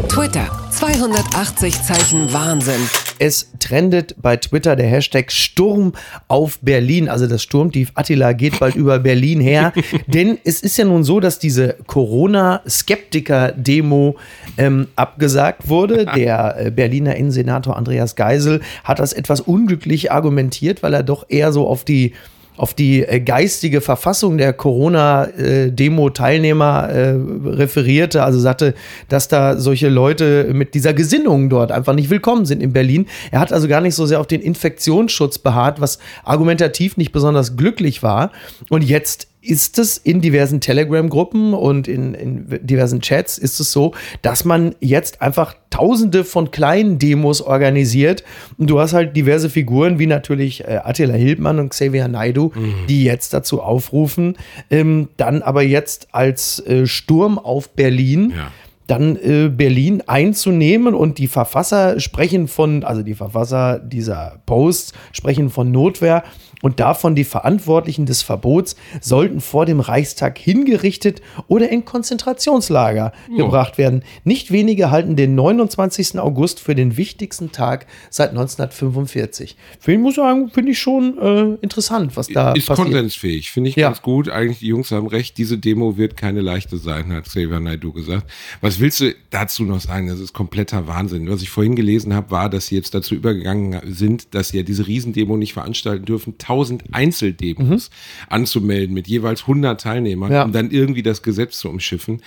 Twitter, 0.07 0.50
280 0.71 1.83
Zeichen 1.83 2.31
Wahnsinn. 2.31 2.80
Es 3.19 3.51
trendet 3.60 4.16
bei 4.21 4.38
Twitter 4.38 4.77
der 4.77 4.88
Hashtag 4.88 5.30
Sturm 5.30 5.92
auf 6.30 6.60
Berlin. 6.62 7.10
Also 7.10 7.27
das 7.27 7.44
Sturmtief 7.44 7.92
Attila 7.95 8.31
geht 8.31 8.57
bald 8.62 8.75
über 8.75 9.00
Berlin 9.00 9.42
her. 9.42 9.74
Denn 10.07 10.38
es 10.45 10.62
ist 10.62 10.77
ja 10.77 10.86
nun 10.86 11.04
so, 11.04 11.19
dass 11.19 11.39
diese 11.39 11.75
Corona-Skeptiker-Demo 11.88 14.16
ähm, 14.57 14.88
abgesagt 14.95 15.68
wurde. 15.68 16.06
Der 16.16 16.68
äh, 16.68 16.71
Berliner 16.71 17.18
Innensenator 17.18 17.75
Andreas 17.75 18.16
Geisel 18.16 18.62
hat 18.86 19.00
das 19.00 19.12
etwas 19.12 19.42
unglücklich 19.42 20.13
argumentiert, 20.13 20.83
weil 20.83 20.94
er 20.94 21.04
doch 21.04 21.25
eher 21.27 21.51
so 21.51 21.68
auf 21.68 21.83
die 21.83 22.13
auf 22.59 22.73
die 22.73 23.03
äh, 23.03 23.21
geistige 23.21 23.79
Verfassung 23.79 24.38
der 24.38 24.51
Corona-Demo-Teilnehmer 24.51 26.89
äh, 26.89 27.15
referierte, 27.45 28.21
also 28.21 28.38
sagte, 28.38 28.73
dass 29.07 29.29
da 29.29 29.57
solche 29.57 29.88
Leute 29.88 30.50
mit 30.53 30.73
dieser 30.73 30.94
Gesinnung 30.94 31.50
dort 31.50 31.71
einfach 31.71 31.94
nicht 31.94 32.09
willkommen 32.09 32.45
sind 32.45 32.61
in 32.61 32.73
Berlin. 32.73 33.06
Er 33.31 33.39
hat 33.39 33.53
also 33.53 33.69
gar 33.69 33.79
nicht 33.79 33.95
so 33.95 34.06
sehr 34.06 34.19
auf 34.19 34.27
den 34.27 34.41
Infektionsschutz 34.41 35.38
beharrt, 35.38 35.79
was 35.79 36.00
argumentativ 36.25 36.97
nicht 36.97 37.13
besonders 37.13 37.56
glücklich 37.56 38.03
war. 38.03 38.33
Und 38.69 38.83
jetzt 38.83 39.28
ist 39.41 39.80
es 39.80 39.97
in 39.97 40.21
diversen 40.21 40.59
Telegram-Gruppen 40.59 41.53
und 41.53 41.88
in, 41.88 42.13
in, 42.13 42.45
diversen 42.62 43.00
Chats 43.00 43.38
ist 43.38 43.59
es 43.59 43.71
so, 43.71 43.94
dass 44.21 44.44
man 44.44 44.75
jetzt 44.80 45.21
einfach 45.21 45.56
tausende 45.69 46.25
von 46.25 46.51
kleinen 46.51 47.00
Demos 47.00 47.41
organisiert 47.41 48.24
und 48.57 48.69
du 48.69 48.80
hast 48.80 48.94
halt 48.94 49.15
diverse 49.15 49.50
Figuren 49.50 49.97
wie 49.97 50.07
natürlich 50.07 50.65
äh, 50.65 50.81
Attila 50.83 51.13
Hildmann 51.13 51.59
und 51.59 51.69
Xavier 51.69 52.07
Naidu, 52.07 52.51
mhm. 52.53 52.88
die 52.89 53.03
jetzt 53.03 53.33
dazu 53.33 53.62
aufrufen, 53.62 54.38
ähm, 54.69 55.09
dann 55.15 55.42
aber 55.42 55.63
jetzt 55.63 56.09
als 56.12 56.59
äh, 56.65 56.85
Sturm 56.85 57.39
auf 57.39 57.69
Berlin 57.69 58.33
ja 58.35 58.51
dann 58.89 59.15
äh, 59.18 59.50
Berlin 59.50 60.01
einzunehmen 60.07 60.95
und 60.95 61.18
die 61.18 61.27
Verfasser 61.27 62.00
sprechen 62.00 62.47
von, 62.47 62.83
also 62.83 63.03
die 63.03 63.13
Verfasser 63.13 63.80
dieser 63.80 64.41
Posts 64.45 64.94
sprechen 65.12 65.50
von 65.50 65.71
Notwehr 65.71 66.24
und 66.62 66.80
davon 66.80 67.15
die 67.15 67.24
Verantwortlichen 67.24 68.06
des 68.06 68.21
Verbots 68.21 68.75
sollten 69.01 69.39
vor 69.39 69.65
dem 69.65 69.80
Reichstag 69.80 70.38
hingerichtet 70.38 71.21
oder 71.47 71.69
in 71.69 71.86
Konzentrationslager 71.86 73.13
oh. 73.31 73.38
gebracht 73.38 73.77
werden. 73.77 74.03
Nicht 74.24 74.51
wenige 74.51 74.92
halten 74.92 75.15
den 75.15 75.35
29. 75.35 76.19
August 76.19 76.59
für 76.59 76.75
den 76.75 76.97
wichtigsten 76.97 77.51
Tag 77.51 77.85
seit 78.09 78.31
1945. 78.31 79.56
Für 79.80 79.94
ihn 79.94 80.01
muss 80.01 80.12
ich 80.12 80.15
sagen, 80.18 80.50
finde 80.50 80.71
ich 80.71 80.80
schon 80.80 81.18
äh, 81.18 81.42
interessant, 81.62 82.18
was 82.18 82.27
da 82.27 82.53
ist 82.53 82.65
passiert. 82.65 82.88
Ist 82.88 82.94
konsensfähig, 82.94 83.51
finde 83.51 83.69
ich 83.69 83.75
ja. 83.75 83.88
ganz 83.88 84.01
gut. 84.01 84.30
Eigentlich, 84.30 84.59
die 84.59 84.68
Jungs 84.68 84.92
haben 84.92 85.07
recht, 85.07 85.38
diese 85.38 85.57
Demo 85.57 85.97
wird 85.97 86.18
keine 86.18 86.42
leichte 86.42 86.77
sein, 86.77 87.13
hat 87.13 87.25
Xavier 87.25 87.59
Naidu 87.59 87.94
gesagt. 87.94 88.30
Was 88.62 88.78
willst 88.79 88.99
du 88.99 89.15
dazu 89.29 89.63
noch 89.63 89.79
sagen? 89.79 90.07
Das 90.07 90.19
ist 90.19 90.33
kompletter 90.33 90.87
Wahnsinn. 90.87 91.29
Was 91.29 91.41
ich 91.41 91.49
vorhin 91.49 91.75
gelesen 91.75 92.13
habe, 92.13 92.31
war, 92.31 92.49
dass 92.49 92.67
sie 92.67 92.75
jetzt 92.75 92.93
dazu 92.93 93.15
übergegangen 93.15 93.79
sind, 93.93 94.33
dass 94.33 94.49
sie 94.49 94.57
ja 94.57 94.63
diese 94.63 94.87
Riesendemo 94.87 95.37
nicht 95.37 95.54
veranstalten 95.54 96.06
dürfen 96.06 96.33
1000 96.33 96.83
Einzeldemos 96.92 97.89
mhm. 97.89 98.25
anzumelden 98.30 98.94
mit 98.94 99.07
jeweils 99.07 99.42
100 99.42 99.80
Teilnehmern, 99.80 100.31
ja. 100.31 100.44
um 100.44 100.51
dann 100.51 100.71
irgendwie 100.71 101.04
das 101.04 101.21
Gesetz 101.21 101.59
zu 101.59 101.69
umschiffen. 101.69 102.21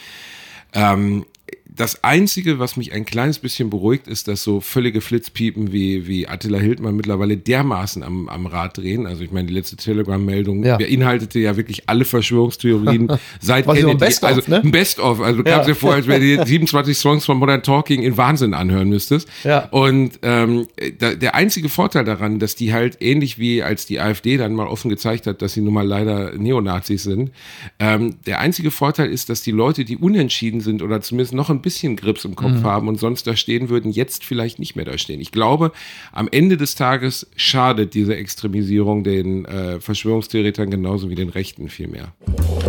Ähm, 0.74 1.26
das 1.74 2.04
Einzige, 2.04 2.58
was 2.58 2.76
mich 2.76 2.92
ein 2.92 3.04
kleines 3.04 3.38
bisschen 3.38 3.70
beruhigt, 3.70 4.06
ist, 4.06 4.28
dass 4.28 4.42
so 4.42 4.60
völlige 4.60 5.00
Flitzpiepen 5.00 5.72
wie, 5.72 6.06
wie 6.06 6.28
Attila 6.28 6.58
Hildmann 6.58 6.94
mittlerweile 6.96 7.36
dermaßen 7.36 8.02
am, 8.02 8.28
am 8.28 8.46
Rad 8.46 8.76
drehen. 8.76 9.06
Also 9.06 9.22
ich 9.24 9.30
meine, 9.30 9.48
die 9.48 9.54
letzte 9.54 9.76
Telegram-Meldung 9.76 10.64
ja. 10.64 10.76
beinhaltete 10.76 11.38
ja 11.38 11.56
wirklich 11.56 11.88
alle 11.88 12.04
Verschwörungstheorien 12.04 13.08
seit 13.40 13.66
Was 13.66 13.78
Kennedy. 13.78 13.96
Best 13.96 14.24
also 14.24 14.42
ne? 14.50 14.60
ein 14.60 14.70
Best-of. 14.70 15.20
Also 15.20 15.38
du 15.38 15.44
kamst 15.44 15.68
ja. 15.68 15.74
dir 15.74 15.78
vor, 15.78 15.94
als 15.94 16.06
wenn 16.06 16.20
du 16.20 16.36
die 16.36 16.46
27 16.46 16.96
Songs 16.96 17.24
von 17.24 17.38
Modern 17.38 17.62
Talking 17.62 18.02
in 18.02 18.16
Wahnsinn 18.18 18.52
anhören 18.52 18.90
müsstest. 18.90 19.26
Ja. 19.44 19.68
Und 19.70 20.18
ähm, 20.22 20.66
da, 20.98 21.14
der 21.14 21.34
einzige 21.34 21.70
Vorteil 21.70 22.04
daran, 22.04 22.38
dass 22.38 22.54
die 22.54 22.74
halt 22.74 22.98
ähnlich 23.00 23.38
wie 23.38 23.62
als 23.62 23.86
die 23.86 23.98
AfD 23.98 24.36
dann 24.36 24.54
mal 24.54 24.66
offen 24.66 24.90
gezeigt 24.90 25.26
hat, 25.26 25.40
dass 25.40 25.54
sie 25.54 25.62
nun 25.62 25.72
mal 25.72 25.86
leider 25.86 26.36
Neonazis 26.36 27.04
sind, 27.04 27.30
ähm, 27.78 28.16
der 28.26 28.40
einzige 28.40 28.70
Vorteil 28.70 29.10
ist, 29.10 29.30
dass 29.30 29.40
die 29.40 29.52
Leute, 29.52 29.86
die 29.86 29.96
unentschieden 29.96 30.60
sind 30.60 30.82
oder 30.82 31.00
zumindest 31.00 31.32
noch 31.32 31.48
ein 31.48 31.61
bisschen 31.62 31.96
Grips 31.96 32.24
im 32.24 32.36
Kopf 32.36 32.52
mhm. 32.52 32.64
haben 32.64 32.88
und 32.88 32.98
sonst 32.98 33.26
da 33.26 33.36
stehen 33.36 33.68
würden, 33.68 33.90
jetzt 33.90 34.24
vielleicht 34.24 34.58
nicht 34.58 34.76
mehr 34.76 34.84
da 34.84 34.98
stehen. 34.98 35.20
Ich 35.20 35.32
glaube, 35.32 35.72
am 36.12 36.28
Ende 36.30 36.56
des 36.56 36.74
Tages 36.74 37.26
schadet 37.36 37.94
diese 37.94 38.16
Extremisierung 38.16 39.04
den 39.04 39.44
äh, 39.44 39.80
Verschwörungstheoretern 39.80 40.70
genauso 40.70 41.10
wie 41.10 41.14
den 41.14 41.28
Rechten 41.28 41.68
vielmehr. 41.68 42.12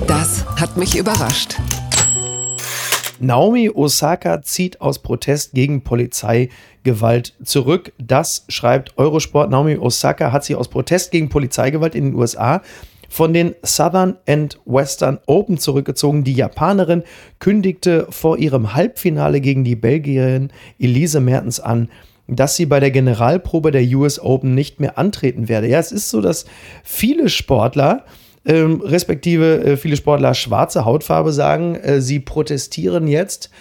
Das 0.08 0.46
hat 0.60 0.78
mich 0.78 0.98
überrascht. 0.98 1.56
Naomi 3.20 3.70
Osaka 3.70 4.42
zieht 4.42 4.82
aus 4.82 5.00
Protest 5.00 5.54
gegen 5.54 5.82
Polizeigewalt 5.82 7.34
zurück. 7.44 7.94
Das 7.98 8.46
schreibt 8.50 8.98
Eurosport. 8.98 9.50
Naomi 9.50 9.78
Osaka 9.78 10.32
hat 10.32 10.44
sich 10.44 10.56
aus 10.56 10.68
Protest 10.68 11.12
gegen 11.12 11.30
Polizeigewalt 11.30 11.96
in 11.96 12.06
den 12.06 12.16
USA 12.16 12.62
von 13.14 13.32
den 13.32 13.54
Southern 13.64 14.18
and 14.28 14.60
Western 14.66 15.20
Open 15.28 15.60
zurückgezogen. 15.60 16.24
Die 16.24 16.34
Japanerin 16.34 17.04
kündigte 17.38 18.08
vor 18.10 18.40
ihrem 18.40 18.74
Halbfinale 18.74 19.40
gegen 19.40 19.64
die 19.64 19.76
Belgierin 19.76 20.50
Elise 20.80 21.20
Mertens 21.20 21.60
an, 21.60 21.90
dass 22.28 22.56
sie 22.56 22.66
bei 22.66 22.80
der 22.80 22.90
Generalprobe 22.90 23.70
der 23.70 23.84
US 23.96 24.20
Open 24.20 24.56
nicht 24.56 24.80
mehr 24.80 24.98
antreten 24.98 25.48
werde. 25.48 25.68
Ja, 25.68 25.78
es 25.78 25.92
ist 25.92 26.10
so, 26.10 26.22
dass 26.22 26.46
viele 26.84 27.30
Sportler, 27.30 28.04
ähm, 28.48 28.82
respektive 28.82 29.64
äh, 29.64 29.78
viele 29.78 29.96
Sportler 29.96 30.34
schwarze 30.34 30.84
Hautfarbe 30.84 31.34
sagen, 31.34 31.76
äh, 31.76 32.02
sie 32.02 32.20
protestieren 32.20 33.08
jetzt 33.08 33.52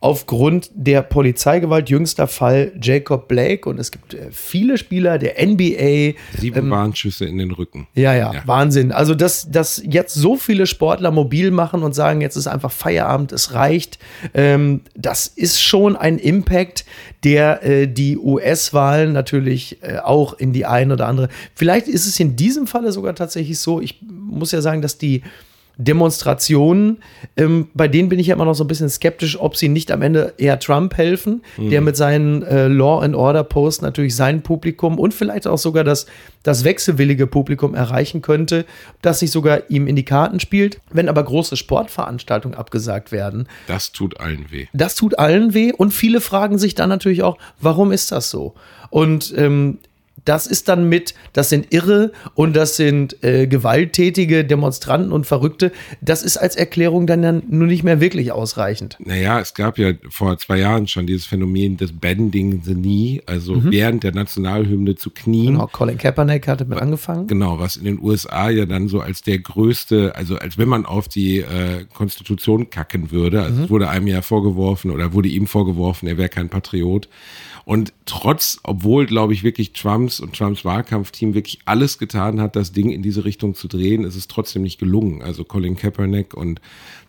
aufgrund 0.00 0.70
der 0.74 1.02
Polizeigewalt. 1.02 1.90
Jüngster 1.90 2.26
Fall 2.26 2.72
Jacob 2.80 3.28
Blake 3.28 3.68
und 3.68 3.78
es 3.78 3.90
gibt 3.90 4.14
äh, 4.14 4.28
viele 4.30 4.78
Spieler 4.78 5.18
der 5.18 5.34
NBA. 5.46 6.18
Sieben 6.38 6.58
ähm, 6.58 6.70
Warnschüsse 6.70 7.26
in 7.26 7.36
den 7.36 7.50
Rücken. 7.50 7.86
Ja, 7.94 8.14
ja, 8.14 8.32
ja, 8.32 8.42
Wahnsinn. 8.46 8.92
Also, 8.92 9.14
dass, 9.14 9.50
dass 9.50 9.82
jetzt 9.84 10.14
so 10.14 10.36
viele 10.36 10.66
Sportler 10.66 11.10
mobil 11.10 11.50
machen 11.50 11.82
und 11.82 11.94
sagen, 11.94 12.22
jetzt 12.22 12.36
ist 12.36 12.46
einfach 12.46 12.72
Feierabend, 12.72 13.32
es 13.32 13.52
reicht, 13.52 13.98
ähm, 14.32 14.80
das 14.94 15.26
ist 15.26 15.60
schon 15.62 15.96
ein 15.96 16.18
Impact, 16.18 16.86
der 17.22 17.62
äh, 17.62 17.86
die 17.86 18.16
US-Wahlen 18.16 19.12
natürlich 19.12 19.82
äh, 19.82 19.98
auch 19.98 20.32
in 20.32 20.54
die 20.54 20.64
eine 20.64 20.94
oder 20.94 21.08
andere. 21.08 21.28
Vielleicht 21.54 21.88
ist 21.88 22.06
es 22.06 22.18
in 22.18 22.36
diesem 22.36 22.66
Falle 22.66 22.92
sogar 22.92 23.14
tatsächlich 23.14 23.58
so. 23.58 23.80
Ich 23.80 24.00
muss 24.02 24.52
ja 24.52 24.62
sagen, 24.62 24.80
dass 24.80 24.96
die 24.96 25.22
Demonstrationen, 25.76 26.98
ähm, 27.36 27.68
bei 27.74 27.88
denen 27.88 28.08
bin 28.08 28.18
ich 28.18 28.28
ja 28.28 28.34
immer 28.34 28.44
noch 28.44 28.54
so 28.54 28.64
ein 28.64 28.68
bisschen 28.68 28.88
skeptisch, 28.88 29.40
ob 29.40 29.56
sie 29.56 29.68
nicht 29.68 29.90
am 29.92 30.02
Ende 30.02 30.34
eher 30.36 30.58
Trump 30.58 30.96
helfen, 30.96 31.42
mhm. 31.56 31.70
der 31.70 31.80
mit 31.80 31.96
seinen 31.96 32.42
äh, 32.42 32.68
Law 32.68 33.00
and 33.02 33.14
Order 33.14 33.44
Posts 33.44 33.82
natürlich 33.82 34.14
sein 34.14 34.42
Publikum 34.42 34.98
und 34.98 35.14
vielleicht 35.14 35.46
auch 35.46 35.58
sogar 35.58 35.84
das, 35.84 36.06
das 36.42 36.64
wechselwillige 36.64 37.26
Publikum 37.26 37.74
erreichen 37.74 38.22
könnte, 38.22 38.66
das 39.02 39.20
sich 39.20 39.30
sogar 39.30 39.70
ihm 39.70 39.86
in 39.86 39.96
die 39.96 40.04
Karten 40.04 40.40
spielt. 40.40 40.80
Wenn 40.90 41.08
aber 41.08 41.22
große 41.22 41.56
Sportveranstaltungen 41.56 42.56
abgesagt 42.56 43.12
werden. 43.12 43.48
Das 43.66 43.92
tut 43.92 44.20
allen 44.20 44.50
weh. 44.50 44.66
Das 44.72 44.94
tut 44.94 45.18
allen 45.18 45.54
weh 45.54 45.72
und 45.72 45.92
viele 45.92 46.20
fragen 46.20 46.58
sich 46.58 46.74
dann 46.74 46.88
natürlich 46.88 47.22
auch, 47.22 47.38
warum 47.60 47.92
ist 47.92 48.12
das 48.12 48.30
so? 48.30 48.54
Und 48.90 49.32
ähm, 49.36 49.78
das 50.24 50.46
ist 50.46 50.68
dann 50.68 50.88
mit, 50.88 51.14
das 51.32 51.48
sind 51.48 51.72
Irre 51.72 52.12
und 52.34 52.54
das 52.54 52.76
sind 52.76 53.22
äh, 53.22 53.46
gewalttätige 53.46 54.44
Demonstranten 54.44 55.12
und 55.12 55.26
Verrückte. 55.26 55.72
Das 56.00 56.22
ist 56.22 56.36
als 56.36 56.56
Erklärung 56.56 57.06
dann, 57.06 57.22
dann 57.22 57.42
nur 57.48 57.66
nicht 57.66 57.82
mehr 57.82 58.00
wirklich 58.00 58.32
ausreichend. 58.32 58.96
Naja, 59.00 59.40
es 59.40 59.54
gab 59.54 59.78
ja 59.78 59.92
vor 60.08 60.38
zwei 60.38 60.58
Jahren 60.58 60.86
schon 60.88 61.06
dieses 61.06 61.26
Phänomen 61.26 61.76
des 61.76 61.92
Bending 61.92 62.62
the 62.64 62.74
Knee, 62.74 63.22
also 63.26 63.54
mhm. 63.54 63.70
während 63.70 64.04
der 64.04 64.12
Nationalhymne 64.12 64.96
zu 64.96 65.10
knien. 65.10 65.54
Genau, 65.54 65.66
Colin 65.66 65.98
Kaepernick 65.98 66.48
hatte 66.48 66.64
mit 66.64 66.78
angefangen. 66.78 67.26
Genau, 67.26 67.58
was 67.58 67.76
in 67.76 67.84
den 67.84 68.00
USA 68.00 68.50
ja 68.50 68.66
dann 68.66 68.88
so 68.88 69.00
als 69.00 69.22
der 69.22 69.38
größte, 69.38 70.14
also 70.16 70.36
als 70.36 70.58
wenn 70.58 70.68
man 70.68 70.86
auf 70.86 71.08
die 71.08 71.38
äh, 71.38 71.84
Konstitution 71.92 72.70
kacken 72.70 73.10
würde. 73.10 73.42
Also 73.42 73.56
mhm. 73.56 73.64
es 73.64 73.70
wurde 73.70 73.88
einem 73.88 74.06
ja 74.06 74.22
vorgeworfen 74.22 74.90
oder 74.90 75.12
wurde 75.12 75.28
ihm 75.28 75.46
vorgeworfen, 75.46 76.08
er 76.08 76.18
wäre 76.18 76.28
kein 76.28 76.48
Patriot. 76.48 77.08
Und 77.64 77.92
trotz, 78.04 78.58
obwohl, 78.64 79.06
glaube 79.06 79.32
ich, 79.32 79.44
wirklich 79.44 79.72
Trumps 80.10 80.20
und 80.20 80.36
Trumps 80.36 80.64
Wahlkampfteam 80.64 81.34
wirklich 81.34 81.60
alles 81.64 81.98
getan 81.98 82.40
hat, 82.40 82.56
das 82.56 82.72
Ding 82.72 82.90
in 82.90 83.02
diese 83.02 83.24
Richtung 83.24 83.54
zu 83.54 83.68
drehen, 83.68 84.04
ist 84.04 84.16
es 84.16 84.26
trotzdem 84.26 84.62
nicht 84.62 84.78
gelungen. 84.78 85.22
Also 85.22 85.44
Colin 85.44 85.76
Kaepernick 85.76 86.34
und 86.34 86.60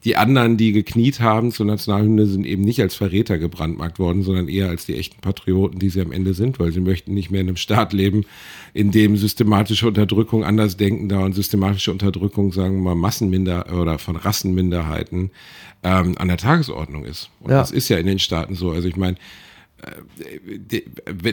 die 0.03 0.17
anderen, 0.17 0.57
die 0.57 0.71
gekniet 0.71 1.19
haben 1.19 1.51
zur 1.51 1.65
Nationalhymne, 1.65 2.25
sind 2.25 2.45
eben 2.45 2.63
nicht 2.63 2.81
als 2.81 2.95
Verräter 2.95 3.37
gebrandmarkt 3.37 3.99
worden, 3.99 4.23
sondern 4.23 4.47
eher 4.47 4.69
als 4.69 4.85
die 4.85 4.95
echten 4.95 5.21
Patrioten, 5.21 5.79
die 5.79 5.89
sie 5.89 6.01
am 6.01 6.11
Ende 6.11 6.33
sind, 6.33 6.59
weil 6.59 6.71
sie 6.71 6.81
möchten 6.81 7.13
nicht 7.13 7.31
mehr 7.31 7.41
in 7.41 7.47
einem 7.47 7.57
Staat 7.57 7.93
leben, 7.93 8.25
in 8.73 8.91
dem 8.91 9.17
systematische 9.17 9.87
Unterdrückung 9.87 10.43
Andersdenkender 10.43 11.21
und 11.21 11.33
systematische 11.33 11.91
Unterdrückung, 11.91 12.51
sagen 12.51 12.75
wir 12.75 12.81
mal, 12.81 12.95
Massenminder 12.95 13.73
oder 13.79 13.99
von 13.99 14.15
Rassenminderheiten 14.15 15.31
ähm, 15.83 16.15
an 16.17 16.27
der 16.27 16.37
Tagesordnung 16.37 17.05
ist. 17.05 17.29
Und 17.39 17.51
ja. 17.51 17.57
das 17.57 17.71
ist 17.71 17.89
ja 17.89 17.97
in 17.97 18.05
den 18.05 18.19
Staaten 18.19 18.55
so. 18.55 18.71
Also 18.71 18.87
ich 18.87 18.97
meine, 18.97 19.17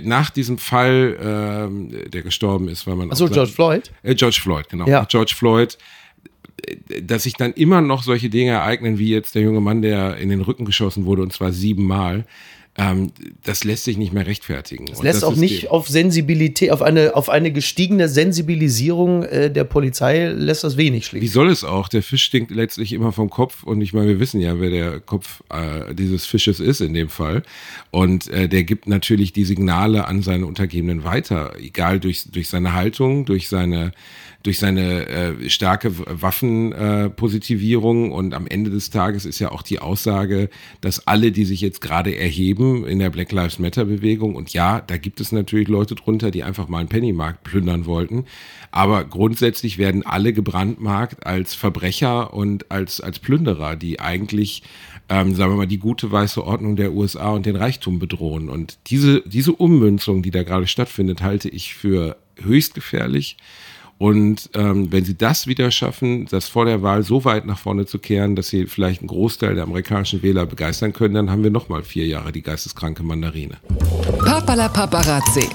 nach 0.05 0.31
diesem 0.31 0.59
Fall, 0.59 1.69
äh, 2.01 2.09
der 2.09 2.23
gestorben 2.23 2.69
ist, 2.69 2.87
weil 2.87 2.97
man. 2.97 3.11
Achso, 3.11 3.29
George 3.29 3.53
Floyd? 3.53 3.91
Äh, 4.03 4.15
George 4.15 4.39
Floyd, 4.43 4.69
genau. 4.69 4.87
Ja. 4.87 5.05
George 5.05 5.35
Floyd, 5.37 5.79
äh, 6.67 7.03
dass 7.03 7.25
sich 7.25 7.35
dann 7.35 7.53
immer 7.53 7.81
noch 7.81 8.03
solche 8.03 8.31
Dinge 8.31 8.53
ereignen, 8.53 8.99
wie 8.99 9.11
jetzt 9.11 9.35
der 9.35 9.43
junge 9.43 9.61
Mann, 9.61 9.83
der 9.83 10.17
in 10.17 10.29
den 10.29 10.41
Rücken 10.41 10.65
geschossen 10.65 11.05
wurde, 11.05 11.23
und 11.23 11.33
zwar 11.33 11.53
siebenmal 11.53 12.25
ähm, 12.79 13.11
das 13.43 13.65
lässt 13.65 13.85
sich 13.85 13.99
nicht 13.99 14.13
mehr 14.13 14.25
rechtfertigen. 14.27 14.87
Es 14.91 15.03
lässt 15.03 15.25
auch 15.25 15.35
nicht 15.35 15.69
auf 15.69 15.89
Sensibilität, 15.89 16.71
auf 16.71 16.81
eine, 16.81 17.17
auf 17.17 17.29
eine 17.29 17.51
gestiegene 17.51 18.09
Sensibilisierung 18.09 19.25
äh, 19.25 19.51
der 19.51 19.65
Polizei 19.65 20.29
lässt 20.29 20.63
das 20.63 20.77
wenig 20.77 21.07
schließen. 21.07 21.25
Wie 21.25 21.29
soll 21.29 21.49
es 21.49 21.65
auch? 21.65 21.89
Der 21.89 22.05
Fisch 22.05 22.23
stinkt 22.23 22.53
letztlich 22.53 22.93
immer 22.93 23.11
vom 23.11 23.31
Kopf 23.31 23.65
und 23.65 23.81
ich 23.81 23.93
meine, 23.95 24.07
wir 24.07 24.21
wissen 24.21 24.41
ja, 24.41 24.61
wer 24.61 24.71
der 24.71 25.01
Kopf 25.01 25.43
äh, 25.51 25.93
dieses 25.93 26.25
Fisches 26.25 26.61
ist 26.61 26.81
in 26.81 26.95
dem 26.95 27.09
Fall. 27.09 27.43
Und 27.91 28.29
äh, 28.29 28.49
der 28.49 28.63
gibt 28.63 28.87
natürlich 28.87 29.33
die 29.33 29.45
Signale 29.45 30.07
an 30.07 30.23
seine 30.23 30.47
Untergebenen 30.47 31.03
weiter, 31.03 31.55
egal 31.61 31.99
durch, 31.99 32.31
durch 32.31 32.49
seine 32.49 32.75
Haltung, 32.75 33.25
durch 33.25 33.49
seine 33.49 33.91
durch 34.43 34.59
seine 34.59 35.07
äh, 35.07 35.49
starke 35.51 35.93
Waffenpositivierung 35.99 38.11
äh, 38.11 38.15
und 38.15 38.33
am 38.35 38.47
Ende 38.47 38.71
des 38.71 38.91
Tages 38.91 39.25
ist 39.25 39.41
ja 39.41 39.51
auch 39.51 39.63
die 39.63 39.81
Aussage, 39.81 40.49
dass 40.81 41.07
alle, 41.07 41.33
die 41.33 41.45
sich 41.45 41.61
jetzt 41.61 41.81
gerade 41.81 42.17
erheben 42.17 42.87
in 42.87 43.01
der 43.01 43.11
Black 43.11 43.33
Lives 43.33 43.59
Matter 43.59 43.85
Bewegung 43.85 44.37
und 44.37 44.53
ja, 44.53 44.81
da 44.81 44.97
gibt 44.97 45.21
es 45.21 45.33
natürlich 45.33 45.67
Leute 45.69 45.97
drunter, 45.97 46.31
die 46.31 46.45
einfach 46.45 46.69
mal 46.69 46.79
einen 46.79 46.89
Pennymarkt 46.89 47.43
plündern 47.43 47.87
wollten, 47.87 48.27
aber 48.71 49.05
grundsätzlich 49.05 49.79
werden 49.79 50.07
alle 50.07 50.33
gebrandmarkt 50.33 51.27
als 51.27 51.55
Verbrecher 51.55 52.33
und 52.33 52.71
als 52.71 53.01
als 53.01 53.19
Plünderer, 53.19 53.75
die 53.77 53.99
eigentlich 53.99 54.63
ähm, 55.09 55.35
sagen 55.35 55.53
wir 55.53 55.57
mal, 55.57 55.67
die 55.67 55.79
gute 55.79 56.13
weiße 56.13 56.45
Ordnung 56.45 56.77
der 56.77 56.93
USA 56.93 57.31
und 57.31 57.47
den 57.47 57.57
Reichtum 57.57 57.99
bedrohen. 57.99 58.51
Und 58.51 58.79
diese, 58.89 59.23
diese 59.25 59.53
Ummünzung, 59.53 60.23
die 60.23 60.31
da 60.31 60.43
gerade 60.43 60.67
stattfindet, 60.67 61.23
halte 61.23 61.49
ich 61.49 61.75
für 61.75 62.19
höchst 62.37 62.75
gefährlich. 62.75 63.39
Und 63.99 64.51
ähm, 64.55 64.93
wenn 64.93 65.05
sie 65.05 65.17
das 65.17 65.47
wieder 65.49 65.71
schaffen, 65.71 66.27
das 66.31 66.49
vor 66.49 66.65
der 66.65 66.83
Wahl 66.83 67.03
so 67.03 67.25
weit 67.25 67.47
nach 67.47 67.59
vorne 67.59 67.85
zu 67.85 67.99
kehren, 67.99 68.37
dass 68.37 68.49
sie 68.49 68.67
vielleicht 68.67 69.01
einen 69.01 69.09
Großteil 69.09 69.57
der 69.57 69.65
amerikanischen 69.65 70.23
Wähler 70.23 70.47
begeistern 70.47 70.93
können, 70.93 71.15
dann 71.15 71.31
haben 71.31 71.43
wir 71.43 71.51
nochmal 71.51 71.83
vier 71.83 72.07
Jahre 72.07 72.31
die 72.31 72.43
geisteskranke 72.43 73.03
Mandarine. 73.03 73.59
Papala 74.25 74.69
Paparazzi. 74.69 75.49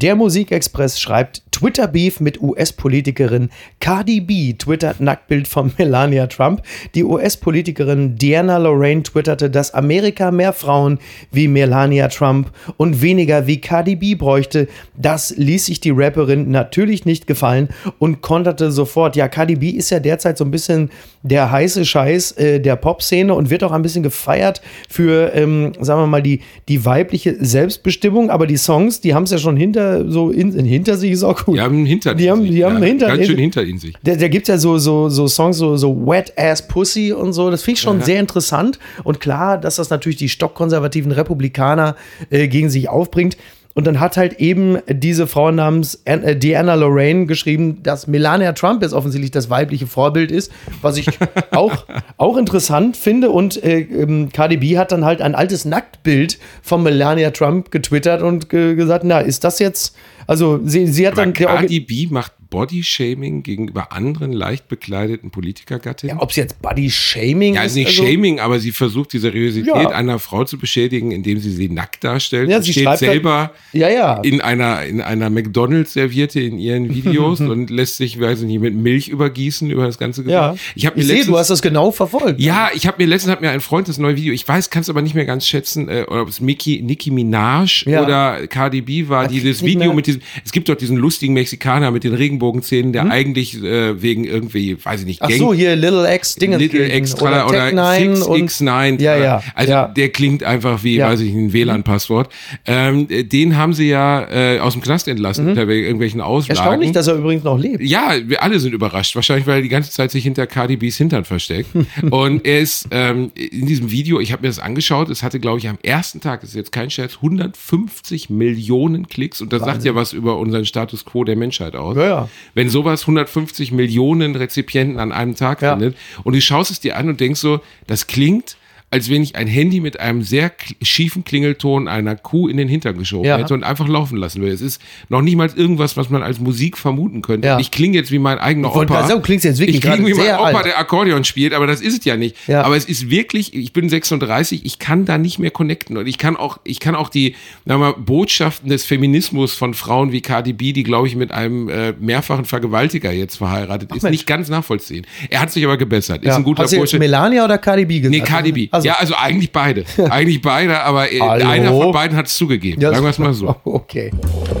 Der 0.00 0.16
Musikexpress 0.16 0.98
schreibt 0.98 1.42
Twitter-Beef 1.50 2.20
mit 2.20 2.40
US-Politikerin 2.40 3.50
Cardi 3.80 4.22
B 4.22 4.54
twittert 4.54 4.98
Nacktbild 4.98 5.46
von 5.46 5.72
Melania 5.78 6.26
Trump. 6.26 6.62
Die 6.94 7.04
US-Politikerin 7.04 8.16
Diana 8.16 8.56
Lorraine 8.56 9.02
twitterte, 9.02 9.50
dass 9.50 9.74
Amerika 9.74 10.30
mehr 10.30 10.54
Frauen 10.54 10.98
wie 11.32 11.48
Melania 11.48 12.08
Trump 12.08 12.50
und 12.78 13.02
weniger 13.02 13.46
wie 13.46 13.60
Cardi 13.60 13.96
B 13.96 14.14
bräuchte. 14.14 14.68
Das 14.96 15.36
ließ 15.36 15.66
sich 15.66 15.80
die 15.80 15.90
Rapperin 15.90 16.50
natürlich 16.50 17.04
nicht 17.04 17.26
gefallen 17.26 17.68
und 17.98 18.22
konterte 18.22 18.72
sofort. 18.72 19.16
Ja, 19.16 19.28
Cardi 19.28 19.56
B 19.56 19.68
ist 19.68 19.90
ja 19.90 20.00
derzeit 20.00 20.38
so 20.38 20.46
ein 20.46 20.50
bisschen 20.50 20.88
der 21.22 21.50
heiße 21.50 21.84
Scheiß 21.84 22.32
äh, 22.32 22.60
der 22.60 22.76
Pop-Szene 22.76 23.34
und 23.34 23.50
wird 23.50 23.62
auch 23.64 23.72
ein 23.72 23.82
bisschen 23.82 24.02
gefeiert 24.02 24.62
für, 24.88 25.34
ähm, 25.34 25.72
sagen 25.78 26.00
wir 26.00 26.06
mal, 26.06 26.22
die, 26.22 26.40
die 26.68 26.86
weibliche 26.86 27.36
Selbstbestimmung. 27.38 28.30
Aber 28.30 28.46
die 28.46 28.56
Songs, 28.56 29.02
die 29.02 29.14
haben 29.14 29.24
es 29.24 29.30
ja 29.30 29.38
schon 29.38 29.58
hinter, 29.58 29.89
so 30.08 30.30
in, 30.30 30.52
hinter 30.64 30.96
sich, 30.96 31.12
ist 31.12 31.22
auch 31.22 31.44
gut. 31.44 31.56
Die 31.56 31.60
haben 31.60 31.84
hinter 31.84 32.14
die 32.14 32.30
haben, 32.30 32.44
die 32.44 32.64
haben 32.64 32.78
ja, 32.78 32.88
hinter 32.88 33.08
ganz 33.08 33.26
schön 33.26 33.38
hinter 33.38 33.62
ihnen 33.62 33.78
sich. 33.78 33.94
Da, 34.02 34.14
da 34.14 34.28
gibt 34.28 34.48
es 34.48 34.48
ja 34.48 34.58
so, 34.58 34.78
so, 34.78 35.08
so 35.08 35.28
Songs, 35.28 35.56
so, 35.58 35.76
so 35.76 36.06
Wet 36.06 36.32
Ass 36.36 36.66
Pussy 36.66 37.12
und 37.12 37.32
so. 37.32 37.50
Das 37.50 37.62
finde 37.62 37.76
ich 37.76 37.80
schon 37.80 38.00
ja. 38.00 38.04
sehr 38.04 38.20
interessant. 38.20 38.78
Und 39.04 39.20
klar, 39.20 39.58
dass 39.58 39.76
das 39.76 39.90
natürlich 39.90 40.18
die 40.18 40.28
stockkonservativen 40.28 41.12
Republikaner 41.12 41.96
äh, 42.30 42.48
gegen 42.48 42.70
sich 42.70 42.88
aufbringt. 42.88 43.36
Und 43.74 43.86
dann 43.86 44.00
hat 44.00 44.16
halt 44.16 44.40
eben 44.40 44.78
diese 44.88 45.26
Frau 45.26 45.50
namens 45.52 46.02
äh, 46.04 46.36
Diana 46.36 46.74
Lorraine 46.74 47.26
geschrieben, 47.26 47.82
dass 47.82 48.06
Melania 48.08 48.52
Trump 48.52 48.82
jetzt 48.82 48.92
offensichtlich 48.92 49.30
das 49.30 49.48
weibliche 49.48 49.86
Vorbild 49.86 50.32
ist, 50.32 50.50
was 50.82 50.96
ich 50.96 51.06
auch, 51.52 51.86
auch 52.16 52.36
interessant 52.36 52.96
finde. 52.96 53.30
Und 53.30 53.62
äh, 53.62 53.80
ähm, 53.80 54.30
KDB 54.32 54.76
hat 54.76 54.90
dann 54.90 55.04
halt 55.04 55.22
ein 55.22 55.34
altes 55.34 55.64
Nacktbild 55.64 56.38
von 56.62 56.82
Melania 56.82 57.30
Trump 57.30 57.70
getwittert 57.70 58.22
und 58.22 58.48
ge 58.48 58.74
gesagt, 58.74 59.04
na, 59.04 59.20
ist 59.20 59.44
das 59.44 59.60
jetzt, 59.60 59.94
also 60.26 60.60
sie, 60.64 60.86
sie 60.86 61.06
hat 61.06 61.16
dann... 61.16 61.32
KDB 61.32 62.08
macht 62.10 62.32
Bodyshaming 62.50 63.42
gegenüber 63.42 63.92
anderen 63.92 64.32
leicht 64.32 64.68
bekleideten 64.68 65.30
Politikergattinnen? 65.30 66.16
Ja, 66.16 66.22
ob 66.22 66.30
es 66.30 66.36
jetzt 66.36 66.60
Bodyshaming 66.60 67.54
ja, 67.54 67.62
ist? 67.62 67.76
Ja, 67.76 67.84
nicht 67.84 67.98
also, 67.98 68.04
Shaming, 68.04 68.40
aber 68.40 68.58
sie 68.58 68.72
versucht 68.72 69.12
die 69.12 69.18
Seriosität 69.18 69.68
ja. 69.68 69.88
einer 69.90 70.18
Frau 70.18 70.44
zu 70.44 70.58
beschädigen, 70.58 71.12
indem 71.12 71.38
sie 71.38 71.50
sie 71.50 71.68
nackt 71.68 72.04
darstellt. 72.04 72.50
Ja, 72.50 72.60
sie 72.60 72.72
steht 72.72 72.98
selber 72.98 73.52
ja, 73.72 73.88
ja. 73.88 74.20
in 74.20 74.40
einer 74.40 74.84
in 74.84 75.00
einer 75.00 75.30
McDonalds-Serviette 75.30 76.40
in 76.40 76.58
ihren 76.58 76.94
Videos 76.94 77.40
und 77.40 77.70
lässt 77.70 77.96
sich, 77.96 78.20
weiß 78.20 78.40
ich 78.40 78.46
nicht, 78.46 78.60
mit 78.60 78.74
Milch 78.74 79.08
übergießen 79.08 79.70
über 79.70 79.86
das 79.86 79.98
ganze 79.98 80.22
Gesicht. 80.22 80.34
Ja. 80.34 80.56
Ich, 80.74 80.84
ich 80.84 81.06
sehe, 81.06 81.24
du 81.24 81.38
hast 81.38 81.50
das 81.50 81.62
genau 81.62 81.92
verfolgt. 81.92 82.40
Ja, 82.40 82.70
ich 82.74 82.86
habe 82.86 83.02
mir 83.02 83.08
letztens 83.08 83.32
hat 83.32 83.40
mir 83.40 83.50
ein 83.50 83.60
Freund 83.60 83.88
das 83.88 83.98
neue 83.98 84.16
Video, 84.16 84.32
ich 84.32 84.46
weiß, 84.46 84.70
kann 84.70 84.82
es 84.82 84.90
aber 84.90 85.02
nicht 85.02 85.14
mehr 85.14 85.24
ganz 85.24 85.46
schätzen, 85.46 85.88
äh, 85.88 86.04
ob 86.08 86.28
es 86.28 86.40
Mickey, 86.40 86.82
Nicki 86.82 87.10
Minaj 87.10 87.84
oder 87.86 88.46
Cardi 88.48 88.80
B 88.80 89.08
war, 89.08 89.24
das 89.24 89.32
dieses 89.32 89.64
Video 89.64 89.92
mit 89.92 90.06
diesem, 90.06 90.22
es 90.44 90.52
gibt 90.52 90.68
doch 90.68 90.74
diesen 90.74 90.96
lustigen 90.96 91.34
Mexikaner 91.34 91.90
mit 91.90 92.04
den 92.04 92.14
Regen 92.14 92.39
Regenbogenzähnen, 92.40 92.92
der 92.92 93.10
eigentlich 93.10 93.62
äh, 93.62 94.00
wegen 94.02 94.24
irgendwie, 94.24 94.76
weiß 94.82 95.00
ich 95.00 95.06
nicht, 95.06 95.22
Ach 95.22 95.28
Gang- 95.28 95.38
so, 95.38 95.54
hier 95.54 95.76
Little 95.76 96.12
X 96.14 96.34
Dinge. 96.36 96.56
Little 96.56 96.88
Extra 96.88 97.46
oder, 97.46 97.70
Nine 97.70 98.16
Six 98.16 98.26
und 98.26 98.50
X9. 98.50 99.00
Ja, 99.00 99.16
ja, 99.16 99.42
Also 99.54 99.72
ja. 99.72 99.88
der 99.88 100.08
klingt 100.10 100.42
einfach 100.42 100.82
wie, 100.82 100.96
Ja. 100.96 101.08
weiß 101.08 101.20
ich, 101.20 101.32
ein 101.34 101.52
WLAN-Passwort. 101.52 102.32
Ähm, 102.66 103.06
den 103.08 103.56
haben 103.56 103.74
sie 103.74 103.88
ja 103.88 104.26
äh, 104.30 104.58
aus 104.60 104.72
dem 104.72 104.82
Knast 104.82 105.08
entlassen 105.08 105.48
unter 105.48 105.68
irgendwelchen 105.68 106.20
Auslagen. 106.20 106.58
Mhm. 106.60 106.64
Erstaunlich, 106.64 106.92
dass 106.92 107.06
er 107.06 107.14
übrigens 107.16 107.44
noch 107.44 107.58
lebt. 107.58 107.82
Ja, 107.82 108.14
wir 108.26 108.42
alle 108.42 108.58
sind 108.60 108.72
überrascht. 108.72 109.14
Wahrscheinlich, 109.14 109.46
weil 109.46 109.56
er 109.56 109.62
die 109.62 109.68
ganze 109.68 109.90
Zeit 109.90 110.10
sich 110.10 110.24
hinter 110.24 110.46
Cardi 110.46 110.76
B's 110.76 110.96
Hintern 110.96 111.24
versteckt. 111.24 111.68
und 112.10 112.46
er 112.46 112.60
ist 112.60 112.88
ähm, 112.90 113.30
in 113.34 113.66
diesem 113.66 113.90
Video, 113.90 114.20
ich 114.20 114.32
habe 114.32 114.42
mir 114.42 114.48
das 114.48 114.58
angeschaut, 114.58 115.10
es 115.10 115.22
hatte, 115.22 115.40
glaube 115.40 115.58
ich, 115.58 115.68
am 115.68 115.78
ersten 115.82 116.20
Tag, 116.20 116.40
das 116.40 116.50
ist 116.50 116.56
jetzt 116.56 116.72
kein 116.72 116.90
Scherz, 116.90 117.16
150 117.16 118.30
Millionen 118.30 119.08
Klicks. 119.08 119.40
Und 119.40 119.52
das 119.52 119.62
sagt 119.62 119.84
ja 119.84 119.94
was 119.94 120.12
über 120.12 120.38
unseren 120.38 120.64
Status 120.64 121.04
quo 121.04 121.24
der 121.24 121.36
Menschheit 121.36 121.74
aus. 121.76 121.96
Ja, 121.96 122.04
ja. 122.06 122.28
Wenn 122.54 122.68
sowas 122.70 123.02
150 123.02 123.72
Millionen 123.72 124.36
Rezipienten 124.36 124.98
an 124.98 125.12
einem 125.12 125.34
Tag 125.36 125.62
Ja. 125.62 125.72
findet 125.72 125.96
und 126.24 126.34
du 126.34 126.40
schaust 126.40 126.70
es 126.70 126.80
dir 126.80 126.96
an 126.96 127.08
und 127.08 127.20
denkst 127.20 127.40
so, 127.40 127.60
das 127.86 128.06
klingt 128.06 128.56
als 128.92 129.08
wenn 129.08 129.22
ich 129.22 129.36
ein 129.36 129.46
Handy 129.46 129.80
mit 129.80 130.00
einem 130.00 130.22
sehr 130.22 130.50
schiefen 130.82 131.22
Klingelton 131.24 131.86
einer 131.86 132.16
Kuh 132.16 132.48
in 132.48 132.56
den 132.56 132.68
Hintern 132.68 132.98
geschoben 132.98 133.24
Ja. 133.26 133.38
hätte 133.38 133.54
und 133.54 133.62
einfach 133.62 133.86
laufen 133.86 134.16
lassen 134.16 134.40
würde. 134.40 134.52
Es 134.52 134.60
ist 134.60 134.82
noch 135.08 135.22
nicht 135.22 135.36
mal 135.36 135.48
irgendwas, 135.54 135.96
was 135.96 136.10
man 136.10 136.22
als 136.24 136.40
Musik 136.40 136.76
vermuten 136.76 137.22
könnte. 137.22 137.46
Ja. 137.46 137.58
Ich 137.60 137.70
klinge 137.70 137.96
jetzt 137.96 138.10
wie 138.10 138.18
mein 138.18 138.38
eigener 138.38 138.74
Opa. 138.74 139.06
sagen, 139.06 139.22
klingst 139.22 139.44
jetzt 139.44 139.58
wirklich 139.60 139.76
ich 139.76 139.82
klinge 139.82 140.06
wie 140.08 140.14
mein 140.14 140.34
Opa, 140.34 140.44
alt. 140.58 140.66
der 140.66 140.78
Akkordeon 140.78 141.22
spielt, 141.24 141.54
aber 141.54 141.68
das 141.68 141.80
ist 141.80 141.98
es 142.00 142.04
ja 142.04 142.16
nicht. 142.16 142.36
Ja. 142.48 142.62
Aber 142.62 142.76
es 142.76 142.84
ist 142.84 143.10
wirklich, 143.10 143.54
ich 143.54 143.72
bin 143.72 143.88
36, 143.88 144.64
ich 144.64 144.78
kann 144.80 145.04
da 145.04 145.18
nicht 145.18 145.38
mehr 145.38 145.52
connecten 145.52 145.96
und 145.96 146.08
ich 146.08 146.18
kann 146.18 146.36
auch, 146.36 146.58
ich 146.64 146.80
kann 146.80 146.96
auch 146.96 147.10
die, 147.10 147.36
mal, 147.64 147.92
Botschaften 147.92 148.70
des 148.70 148.84
Feminismus 148.84 149.54
von 149.54 149.74
Frauen 149.74 150.10
wie 150.10 150.20
Cardi 150.20 150.52
B, 150.52 150.72
die 150.72 150.82
glaube 150.82 151.06
ich 151.06 151.14
mit 151.14 151.30
einem 151.30 151.68
äh, 151.68 151.92
mehrfachen 152.00 152.44
Vergewaltiger 152.44 153.12
jetzt 153.12 153.36
verheiratet 153.36 153.94
ist, 153.94 154.02
Mensch. 154.02 154.10
nicht 154.12 154.26
ganz 154.26 154.48
nachvollziehen. 154.48 155.06
Er 155.28 155.40
hat 155.40 155.52
sich 155.52 155.64
aber 155.64 155.76
gebessert. 155.76 156.24
Ist 156.24 156.34
ein 156.34 156.42
guter 156.42 156.64
Hast 156.64 156.72
du 156.72 156.76
jetzt 156.76 156.80
Bursche. 156.80 156.98
Melania 156.98 157.44
oder 157.44 157.58
Cardi 157.58 157.84
B 157.84 158.00
gesagt? 158.00 158.10
Nee, 158.10 158.20
Cardi 158.20 158.52
B. 158.52 158.68
Also, 158.70 158.79
ja, 158.84 158.94
also 158.94 159.14
eigentlich 159.14 159.52
beide. 159.52 159.84
eigentlich 160.10 160.40
beide, 160.42 160.80
aber 160.80 161.10
äh, 161.12 161.20
Hallo? 161.20 161.48
einer 161.48 161.70
von 161.70 161.92
beiden 161.92 162.16
hat 162.16 162.26
es 162.26 162.36
zugegeben. 162.36 162.80
ja, 162.80 162.90
Sagen 162.90 163.04
wir 163.04 163.10
es 163.10 163.18
mal 163.18 163.32
so. 163.34 163.54
Okay. 163.64 164.10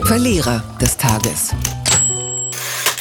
Verlierer 0.04 0.62
des 0.80 0.96
Tages. 0.96 1.54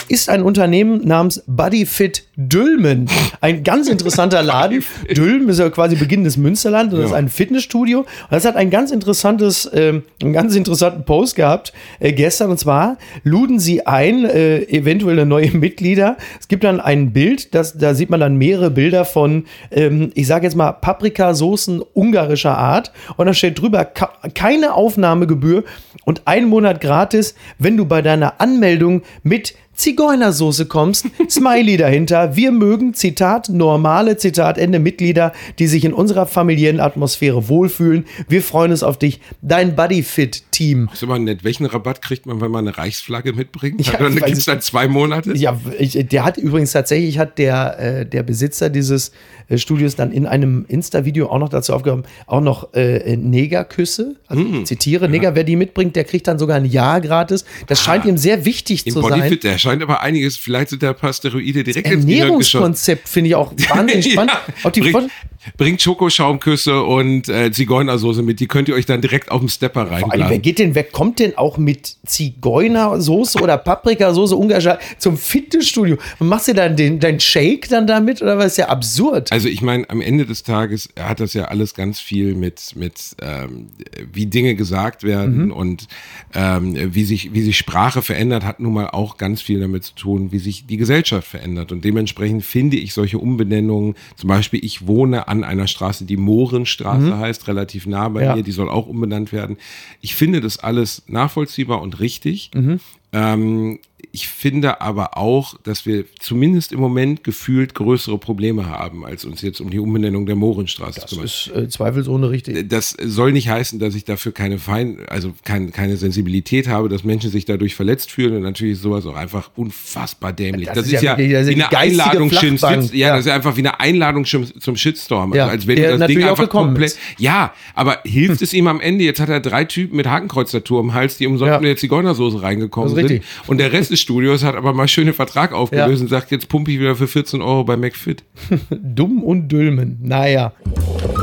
Ist 0.09 0.29
ein 0.29 0.43
Unternehmen 0.43 1.07
namens 1.07 1.43
Bodyfit 1.47 2.25
Dülmen. 2.35 3.07
Ein 3.41 3.63
ganz 3.63 3.87
interessanter 3.87 4.41
Laden. 4.41 4.83
Dülmen 5.15 5.49
ist 5.49 5.59
ja 5.59 5.69
quasi 5.69 5.95
Beginn 5.95 6.23
des 6.23 6.37
Münsterland 6.37 6.93
und 6.93 6.99
das 6.99 7.11
ist 7.11 7.15
ein 7.15 7.29
Fitnessstudio. 7.29 7.99
Und 7.99 8.07
das 8.31 8.45
hat 8.45 8.55
ein 8.55 8.69
ganz 8.69 8.91
interessantes, 8.91 9.69
ähm, 9.73 10.03
einen 10.21 10.33
ganz 10.33 10.55
interessanten 10.55 11.03
Post 11.03 11.35
gehabt 11.35 11.73
äh, 11.99 12.13
gestern. 12.13 12.49
Und 12.49 12.57
zwar 12.57 12.97
luden 13.23 13.59
sie 13.59 13.85
ein, 13.85 14.25
äh, 14.25 14.61
eventuelle 14.63 15.25
neue 15.25 15.51
Mitglieder. 15.51 16.17
Es 16.39 16.47
gibt 16.47 16.63
dann 16.63 16.79
ein 16.79 17.13
Bild, 17.13 17.53
das, 17.53 17.77
da 17.77 17.93
sieht 17.93 18.09
man 18.09 18.19
dann 18.19 18.37
mehrere 18.37 18.71
Bilder 18.71 19.05
von, 19.05 19.45
ähm, 19.71 20.11
ich 20.15 20.25
sage 20.25 20.45
jetzt 20.45 20.55
mal, 20.55 20.71
Paprikasoßen 20.71 21.81
ungarischer 21.93 22.57
Art. 22.57 22.91
Und 23.17 23.27
da 23.27 23.33
steht 23.33 23.59
drüber, 23.59 23.85
keine 23.85 24.73
Aufnahmegebühr 24.73 25.63
und 26.05 26.23
ein 26.25 26.45
Monat 26.45 26.81
gratis, 26.81 27.35
wenn 27.57 27.77
du 27.77 27.85
bei 27.85 28.01
deiner 28.01 28.41
Anmeldung 28.41 29.03
mit 29.23 29.53
Zigeunersoße 29.79 30.65
kommst, 30.65 31.05
Smiley 31.29 31.77
dahinter. 31.77 32.35
Wir 32.35 32.51
mögen, 32.51 32.93
Zitat, 32.93 33.47
normale, 33.47 34.17
Zitat, 34.17 34.57
Ende 34.57 34.77
Mitglieder, 34.77 35.31
die 35.57 35.67
sich 35.67 35.85
in 35.85 35.93
unserer 35.93 36.25
familiären 36.25 36.81
Atmosphäre 36.81 37.47
wohlfühlen. 37.47 38.05
Wir 38.27 38.41
freuen 38.41 38.71
uns 38.71 38.83
auf 38.83 38.99
dich. 38.99 39.21
Dein 39.41 39.77
Bodyfit-Team. 39.77 40.89
Ist 40.91 41.01
immer 41.01 41.17
nett. 41.17 41.45
Welchen 41.45 41.65
Rabatt 41.65 42.01
kriegt 42.01 42.25
man, 42.25 42.41
wenn 42.41 42.51
man 42.51 42.67
eine 42.67 42.77
Reichsflagge 42.77 43.31
mitbringt? 43.31 43.87
Ja, 43.87 43.97
dann 43.97 44.15
gibt 44.15 44.37
es 44.37 44.45
dann 44.45 44.59
zwei 44.59 44.89
Monate? 44.89 45.33
Ja, 45.37 45.57
ich, 45.77 45.93
der 45.93 46.25
hat 46.25 46.35
übrigens 46.35 46.73
tatsächlich, 46.73 47.17
hat 47.17 47.37
der, 47.37 47.79
äh, 47.79 48.05
der 48.05 48.23
Besitzer 48.23 48.69
dieses 48.69 49.13
Studios 49.57 49.95
dann 49.95 50.11
in 50.11 50.25
einem 50.27 50.65
Insta-Video 50.67 51.29
auch 51.29 51.39
noch 51.39 51.49
dazu 51.49 51.73
aufgehoben, 51.73 52.03
auch 52.27 52.41
noch 52.41 52.73
äh, 52.73 53.17
Negerküsse. 53.17 54.15
Also 54.27 54.43
Mm. 54.43 54.65
zitiere, 54.65 55.09
Neger, 55.09 55.35
wer 55.35 55.43
die 55.43 55.55
mitbringt, 55.55 55.95
der 55.95 56.03
kriegt 56.03 56.27
dann 56.27 56.37
sogar 56.39 56.57
ein 56.57 56.65
Jahr 56.65 57.01
gratis. 57.01 57.45
Das 57.67 57.81
scheint 57.81 58.05
ihm 58.05 58.17
sehr 58.17 58.45
wichtig 58.45 58.85
Im 58.85 58.93
zu 58.93 59.01
sein. 59.01 59.19
Bodyfit, 59.21 59.43
da 59.43 59.57
scheint 59.57 59.81
aber 59.81 60.01
einiges, 60.01 60.37
vielleicht 60.37 60.69
sind 60.69 60.83
da 60.83 60.89
ein 60.89 60.95
paar 60.95 61.13
Steroide 61.13 61.63
direkt 61.63 61.87
ins 61.87 62.05
geschossen. 62.05 62.09
Ernährungskonzept 62.09 63.09
finde 63.09 63.29
ich 63.29 63.35
auch 63.35 63.51
wahnsinnig 63.69 64.11
spannend. 64.11 64.33
Auch 64.63 64.71
die 64.71 64.81
bringt, 64.81 65.11
bringt 65.57 65.81
Schokoschaumküsse 65.81 66.83
und 66.83 67.29
äh, 67.29 67.51
Zigeunersoße 67.51 68.21
mit, 68.21 68.39
die 68.39 68.47
könnt 68.47 68.67
ihr 68.67 68.75
euch 68.75 68.85
dann 68.85 69.01
direkt 69.01 69.31
auf 69.31 69.39
dem 69.39 69.49
Stepper 69.49 69.81
allem, 69.81 69.91
wer 69.91 70.01
reinblasen. 70.01 70.41
geht 70.41 70.59
denn, 70.59 70.75
wer 70.75 70.83
kommt 70.83 71.19
denn 71.19 71.37
auch 71.37 71.57
mit 71.57 71.95
Zigeunersoße 72.05 73.39
oder 73.39 73.57
Paprikasoße 73.57 74.35
ungarischer 74.35 74.79
zum 74.97 75.17
Fitnessstudio? 75.17 75.97
Und 76.19 76.27
machst 76.27 76.47
du 76.47 76.53
dann 76.53 76.75
den, 76.75 76.99
dein 76.99 77.19
Shake 77.19 77.69
dann 77.69 77.87
damit 77.87 78.21
oder 78.21 78.37
was? 78.37 78.49
ist 78.49 78.57
ja 78.57 78.69
absurd. 78.69 79.31
Also 79.31 79.47
ich 79.47 79.61
meine, 79.61 79.87
am 79.89 80.01
Ende 80.01 80.25
des 80.25 80.43
Tages 80.43 80.89
hat 80.99 81.19
das 81.19 81.33
ja 81.33 81.45
alles 81.45 81.75
ganz 81.75 81.99
viel 81.99 82.33
mit, 82.33 82.75
mit 82.75 83.15
ähm, 83.21 83.67
wie 84.11 84.25
Dinge 84.25 84.55
gesagt 84.55 85.03
werden 85.03 85.19
Mhm. 85.29 85.51
und 85.51 85.87
ähm, 86.33 86.75
wie, 86.93 87.03
sich, 87.03 87.33
wie 87.33 87.41
sich 87.41 87.57
Sprache 87.57 88.01
verändert, 88.01 88.43
hat 88.43 88.59
nun 88.59 88.73
mal 88.73 88.87
auch 88.87 89.17
ganz 89.17 89.41
viel 89.41 89.59
damit 89.59 89.83
zu 89.83 89.93
tun, 89.93 90.31
wie 90.31 90.39
sich 90.39 90.65
die 90.65 90.77
Gesellschaft 90.77 91.27
verändert. 91.27 91.71
Und 91.71 91.85
dementsprechend 91.85 92.43
finde 92.43 92.77
ich 92.77 92.93
solche 92.93 93.19
Umbenennungen, 93.19 93.95
zum 94.15 94.27
Beispiel 94.27 94.63
ich 94.65 94.87
wohne 94.87 95.27
an 95.29 95.43
einer 95.43 95.67
Straße, 95.67 96.05
die 96.05 96.17
Mohrenstraße 96.17 97.17
heißt, 97.17 97.47
relativ 97.47 97.85
nah 97.85 98.09
bei 98.09 98.21
Mhm. 98.21 98.25
Ja. 98.25 98.35
mir, 98.35 98.43
die 98.43 98.51
soll 98.51 98.69
auch 98.69 98.87
umbenannt 98.87 99.31
werden. 99.31 99.57
Ich 100.01 100.15
finde 100.15 100.41
das 100.41 100.57
alles 100.59 101.03
nachvollziehbar 101.07 101.81
und 101.81 101.99
richtig. 101.99 102.49
Mhm. 102.55 102.79
Ähm, 103.11 103.79
ich 104.11 104.27
finde 104.27 104.81
aber 104.81 105.17
auch, 105.17 105.53
dass 105.61 105.85
wir 105.85 106.05
zumindest 106.19 106.71
im 106.71 106.79
Moment 106.79 107.23
gefühlt 107.23 107.75
größere 107.75 108.17
Probleme 108.17 108.65
haben, 108.67 109.05
als 109.05 109.23
uns 109.23 109.43
jetzt 109.43 109.61
um 109.61 109.69
die 109.69 109.77
Umbenennung 109.77 110.25
der 110.25 110.35
Mohrenstraße 110.35 111.05
zu 111.05 111.17
Das 111.17 111.43
kümmern. 111.45 111.63
ist 111.63 111.67
äh, 111.67 111.69
zweifelsohne 111.69 112.29
richtig. 112.31 112.69
Das 112.69 112.95
soll 112.99 113.33
nicht 113.33 113.49
heißen, 113.49 113.77
dass 113.77 113.93
ich 113.93 114.05
dafür 114.05 114.31
keine 114.31 114.57
Fein, 114.57 114.97
also 115.09 115.33
kein, 115.43 115.71
keine 115.71 115.95
Sensibilität 115.97 116.67
habe, 116.67 116.89
dass 116.89 117.03
Menschen 117.03 117.29
sich 117.29 117.45
dadurch 117.45 117.75
verletzt 117.75 118.09
fühlen 118.09 118.35
und 118.35 118.41
natürlich 118.41 118.73
ist 118.73 118.81
sowas 118.81 119.05
auch 119.05 119.15
einfach 119.15 119.51
unfassbar 119.55 120.33
dämlich. 120.33 120.65
Das 120.67 120.75
Das, 120.77 120.87
ist 120.87 120.93
ist, 120.93 121.01
ja 121.03 121.11
ja, 121.11 121.17
wirklich- 121.17 121.33
das 121.33 121.47
ist 121.47 121.55
wie 121.55 121.63
eine 121.63 121.77
Einladung 121.77 122.29
zum 122.31 122.57
Flachbank, 122.57 122.93
ja, 122.93 123.07
ja. 123.09 123.15
das 123.17 123.25
ist 123.27 123.31
einfach 123.31 123.55
wie 123.57 123.61
eine 123.61 123.79
Einladung 123.79 124.25
zum, 124.25 124.75
Shitstorm. 124.75 125.35
Ja, 125.35 125.43
also 125.43 125.51
als 125.51 125.67
wenn 125.67 125.75
du 125.75 125.97
das 125.99 126.07
Ding 126.07 126.23
einfach 126.23 126.49
komplett. 126.49 126.91
ist. 126.91 126.99
Ja, 127.19 127.53
aber 127.75 127.99
hilft 128.05 128.41
es 128.41 128.53
ihm 128.53 128.65
am 128.67 128.79
Ende? 128.79 129.03
Jetzt 129.03 129.19
hat 129.19 129.29
er 129.29 129.39
drei 129.39 129.65
Typen 129.65 129.97
mit 129.97 130.07
Hakenkreuztattoo 130.07 130.79
am 130.79 130.95
Hals, 130.95 131.17
die 131.17 131.27
umsonst 131.27 131.49
Ja. 131.51 131.59
mit 131.59 131.67
der 131.67 131.77
Zigeunersoße 131.77 132.41
reingekommen 132.41 132.89
Das 132.89 132.97
sind. 133.07 133.23
Und 133.47 133.57
der 133.59 133.71
Rest 133.71 133.91
des 133.91 133.99
Studios 133.99 134.43
hat 134.43 134.55
aber 134.55 134.73
mal 134.73 134.87
schön 134.87 135.05
den 135.05 135.13
Vertrag 135.13 135.53
aufgelöst 135.53 135.99
Ja. 135.99 136.03
und 136.03 136.07
sagt, 136.09 136.31
jetzt 136.31 136.49
pumpe 136.49 136.71
ich 136.71 136.79
wieder 136.79 136.95
für 136.95 137.07
14 137.07 137.41
Euro 137.41 137.63
bei 137.63 137.77
McFit. 137.77 138.23
Dumm 138.69 139.23
und 139.23 139.47
Dülmen. 139.49 139.97
Naja. 140.01 140.53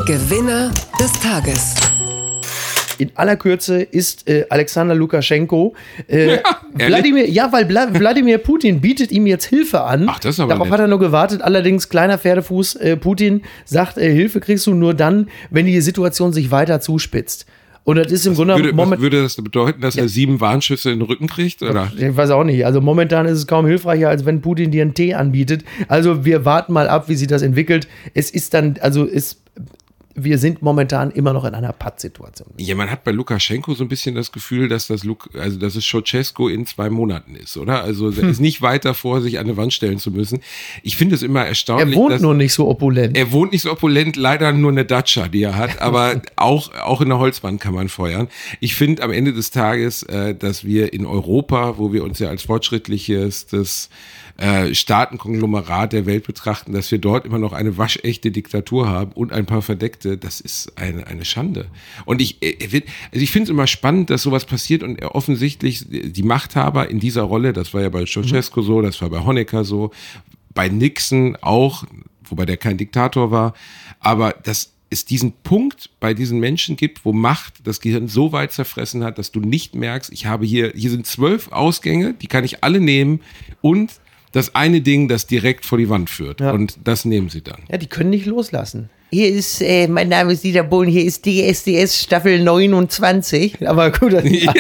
Gewinner 0.07 0.73
des 1.01 1.13
Tages. 1.21 1.75
In 2.99 3.11
aller 3.15 3.37
Kürze 3.37 3.83
ist 3.83 4.27
äh, 4.27 4.47
Alexander 4.49 4.95
Lukaschenko. 4.95 5.75
Äh? 6.09 6.39
Wladimir, 6.73 7.29
ja, 7.29 7.53
weil 7.53 7.69
Wladimir 7.69 8.39
Putin 8.39 8.81
bietet 8.81 9.13
ihm 9.13 9.27
jetzt 9.27 9.45
Hilfe 9.45 9.83
an. 9.83 10.07
Ach, 10.09 10.19
das 10.19 10.37
ist 10.37 10.41
aber 10.41 10.55
Darauf 10.55 10.67
nett. 10.69 10.73
hat 10.75 10.81
er 10.81 10.87
nur 10.89 10.99
gewartet. 10.99 11.43
Allerdings, 11.43 11.91
kleiner 11.91 12.17
Pferdefuß, 12.17 12.77
äh, 12.77 12.97
Putin 12.97 13.43
sagt, 13.67 13.99
äh, 13.99 14.11
Hilfe 14.11 14.41
kriegst 14.41 14.67
du 14.67 14.73
nur 14.73 14.95
dann, 14.95 15.29
wenn 15.51 15.67
die 15.67 15.79
Situation 15.83 16.33
sich 16.33 16.51
weiter 16.51 16.81
zuspitzt. 16.81 17.45
Und 17.87 17.99
das 17.99 18.11
ist 18.11 18.27
im 18.27 18.35
Grunde 18.35 18.57
Würde, 18.57 18.71
was 18.71 18.77
moment, 18.77 19.01
würde 19.01 19.23
das 19.23 19.37
bedeuten, 19.37 19.81
dass 19.81 19.95
er 19.95 20.09
sieben 20.09 20.41
Warnschüsse 20.41 20.91
in 20.91 20.99
den 20.99 21.07
Rücken 21.07 21.29
kriegt? 21.29 21.63
Oder? 21.63 21.93
Ich 21.97 22.17
weiß 22.17 22.31
auch 22.31 22.43
nicht. 22.43 22.67
Also 22.67 22.81
momentan 22.81 23.27
ist 23.27 23.39
es 23.39 23.47
kaum 23.47 23.65
hilfreicher, 23.65 24.09
als 24.09 24.27
wenn 24.27 24.41
Putin 24.41 24.73
dir 24.73 24.83
einen 24.83 24.95
Tee 24.95 25.15
anbietet. 25.15 25.65
Also 25.87 26.25
wir 26.25 26.45
warten 26.45 26.73
mal 26.73 26.89
ab, 26.89 27.09
wie 27.09 27.15
sich 27.15 27.29
das 27.29 27.43
entwickelt. 27.43 27.87
Es 28.13 28.33
ist 28.33 28.55
dann, 28.55 28.75
also 28.81 29.07
es, 29.07 29.41
wir 30.17 30.39
sind 30.39 30.63
momentan 30.63 31.11
immer 31.11 31.33
noch 31.33 31.45
in 31.45 31.55
einer 31.55 31.73
Pattsituation. 31.73 32.49
Ja, 32.59 32.75
man 32.75 32.91
hat 32.91 33.05
bei 33.05 33.11
Lukaschenko 33.13 33.75
so 33.75 33.85
ein 33.85 33.89
bisschen 33.89 34.15
das 34.15 34.33
Gefühl, 34.33 34.69
dass 34.69 34.87
das 34.87 35.05
Luk 35.05 35.29
also 35.39 35.59
dass 35.59 35.77
es 35.77 35.85
Ceausescu 35.87 36.49
in 36.49 36.67
zwei 36.67 36.91
Monaten 36.91 37.35
ist, 37.37 37.57
oder? 37.57 37.83
Also 37.83 38.11
er 38.11 38.25
ist 38.29 38.41
nicht 38.41 38.63
weit 38.63 38.85
davor, 38.85 39.21
sich 39.21 39.39
an 39.39 39.45
eine 39.47 39.57
Wand 39.57 39.73
stellen 39.73 39.99
zu 39.99 40.11
müssen. 40.11 40.41
Ich 40.83 40.97
finde 40.97 41.15
es 41.15 41.23
immer 41.23 41.41
Er 41.41 41.49
erstaunlich. 41.49 41.97
wohnt 41.97 42.15
dass, 42.15 42.23
nur 42.23 42.35
nicht 42.35 42.53
so 42.55 42.69
opulent. 42.69 43.17
er 43.17 43.31
wohnt 43.33 43.53
nicht 43.53 43.63
so 43.63 43.71
opulent, 43.71 44.17
leider 44.17 44.53
nur 44.53 44.71
eine 44.71 44.85
Dacia, 44.85 45.29
die 45.29 45.43
er 45.43 45.57
hat, 45.57 45.81
aber 45.81 46.21
auch, 46.37 46.73
auch 46.75 47.01
in 47.01 47.09
der 47.11 47.19
Holzwand 47.19 47.61
kann 47.61 47.75
man 47.75 47.89
feuern. 47.89 48.29
Ich 48.61 48.75
finde 48.75 49.03
am 49.03 49.11
Ende 49.13 49.33
des 49.33 49.51
Tages, 49.51 50.03
äh, 50.05 50.35
dass 50.35 50.65
wir 50.65 50.93
in 50.93 51.05
Europa, 51.07 51.79
wo 51.79 51.93
wir 51.93 52.03
uns 52.05 52.19
ja 52.19 52.29
als 52.29 52.43
fortschrittliches 52.43 53.47
das 53.47 53.89
äh, 54.39 54.75
Staatenkonglomerat 54.75 55.93
der 55.93 56.07
Welt 56.07 56.27
betrachten, 56.27 56.73
dass 56.73 56.91
wir 56.91 56.99
dort 56.99 57.25
immer 57.25 57.39
noch 57.39 57.53
eine 57.53 57.79
waschechte 57.79 58.31
Diktatur 58.31 58.89
haben 58.89 59.13
und 59.13 59.33
ein 59.33 59.47
paar 59.47 59.63
Verdeckte, 59.63 60.19
das 60.19 60.41
ist 60.41 60.73
eine, 60.77 61.07
eine 61.07 61.25
Schande. 61.25 61.69
Und 62.05 62.21
ich, 62.21 62.43
äh, 62.43 62.57
also 63.13 63.23
ich 63.23 63.31
finde 63.31 63.45
es 63.45 63.51
immer 63.51 63.67
spannend, 63.67 64.11
dass 64.11 64.23
sowas 64.23 64.45
passiert 64.45 64.83
und 64.83 65.03
offensichtlich 65.03 65.87
die 65.89 66.23
Machthaber 66.23 66.91
in 66.91 67.01
dieser 67.01 67.23
Rolle, 67.23 67.53
das 67.53 67.73
war 67.73 67.83
ja 67.83 67.89
bei 67.89 68.05
Ceausescu 68.05 68.63
so, 68.63 68.83
das 68.83 69.01
war 69.01 69.11
bei 69.11 69.25
Honecker 69.25 69.65
so, 69.65 69.91
bei 70.53 70.69
Nixon 70.69 71.37
auch, 71.41 71.85
wobei 72.25 72.45
der 72.45 72.57
kein 72.57 72.77
Diktator 72.77 73.31
war, 73.31 73.55
aber 74.01 74.35
das 74.43 74.73
es 74.89 75.05
diesen 75.05 75.33
Punkt 75.43 75.91
bei 75.99 76.15
diesen 76.15 76.39
Menschen 76.39 76.77
gibt, 76.77 77.05
wo 77.05 77.13
Macht 77.13 77.67
das 77.67 77.81
Gehirn 77.81 78.07
so 78.09 78.33
weit 78.33 78.53
zerfressen 78.53 79.03
hat, 79.03 79.19
dass 79.19 79.33
du 79.33 79.41
nicht 79.41 79.75
merkst, 79.75 80.13
ich 80.13 80.27
habe 80.27 80.47
hier, 80.47 80.73
hier 80.77 80.91
sind 80.91 81.07
zwölf 81.07 81.51
Ausgänge, 81.51 82.15
die 82.15 82.29
kann 82.29 82.45
ich 82.45 82.63
alle 82.63 82.81
nehmen 82.81 83.21
und 83.61 83.93
das 84.37 84.55
eine 84.55 84.83
Ding, 84.83 85.09
das 85.09 85.27
direkt 85.27 85.65
vor 85.65 85.79
die 85.79 85.89
Wand 85.89 86.11
führt. 86.11 86.41
Ja. 86.41 86.53
Und 86.53 86.79
das 86.85 87.07
nehmen 87.07 87.31
sie 87.31 87.43
dann. 87.43 87.63
Ja, 87.71 87.79
die 87.79 87.87
können 87.87 88.11
nicht 88.11 88.27
loslassen. 88.27 88.91
Hier 89.13 89.29
ist, 89.29 89.63
äh, 89.63 89.87
mein 89.87 90.09
Name 90.09 90.33
ist 90.33 90.43
Dieter 90.43 90.65
Bohlen, 90.65 90.91
hier 90.91 91.05
ist 91.05 91.25
DSDS 91.25 92.03
Staffel 92.03 92.43
29. 92.43 93.57
Aber 93.69 93.93
gut, 93.93 94.13
das 94.13 94.25
Ja, 94.29 94.53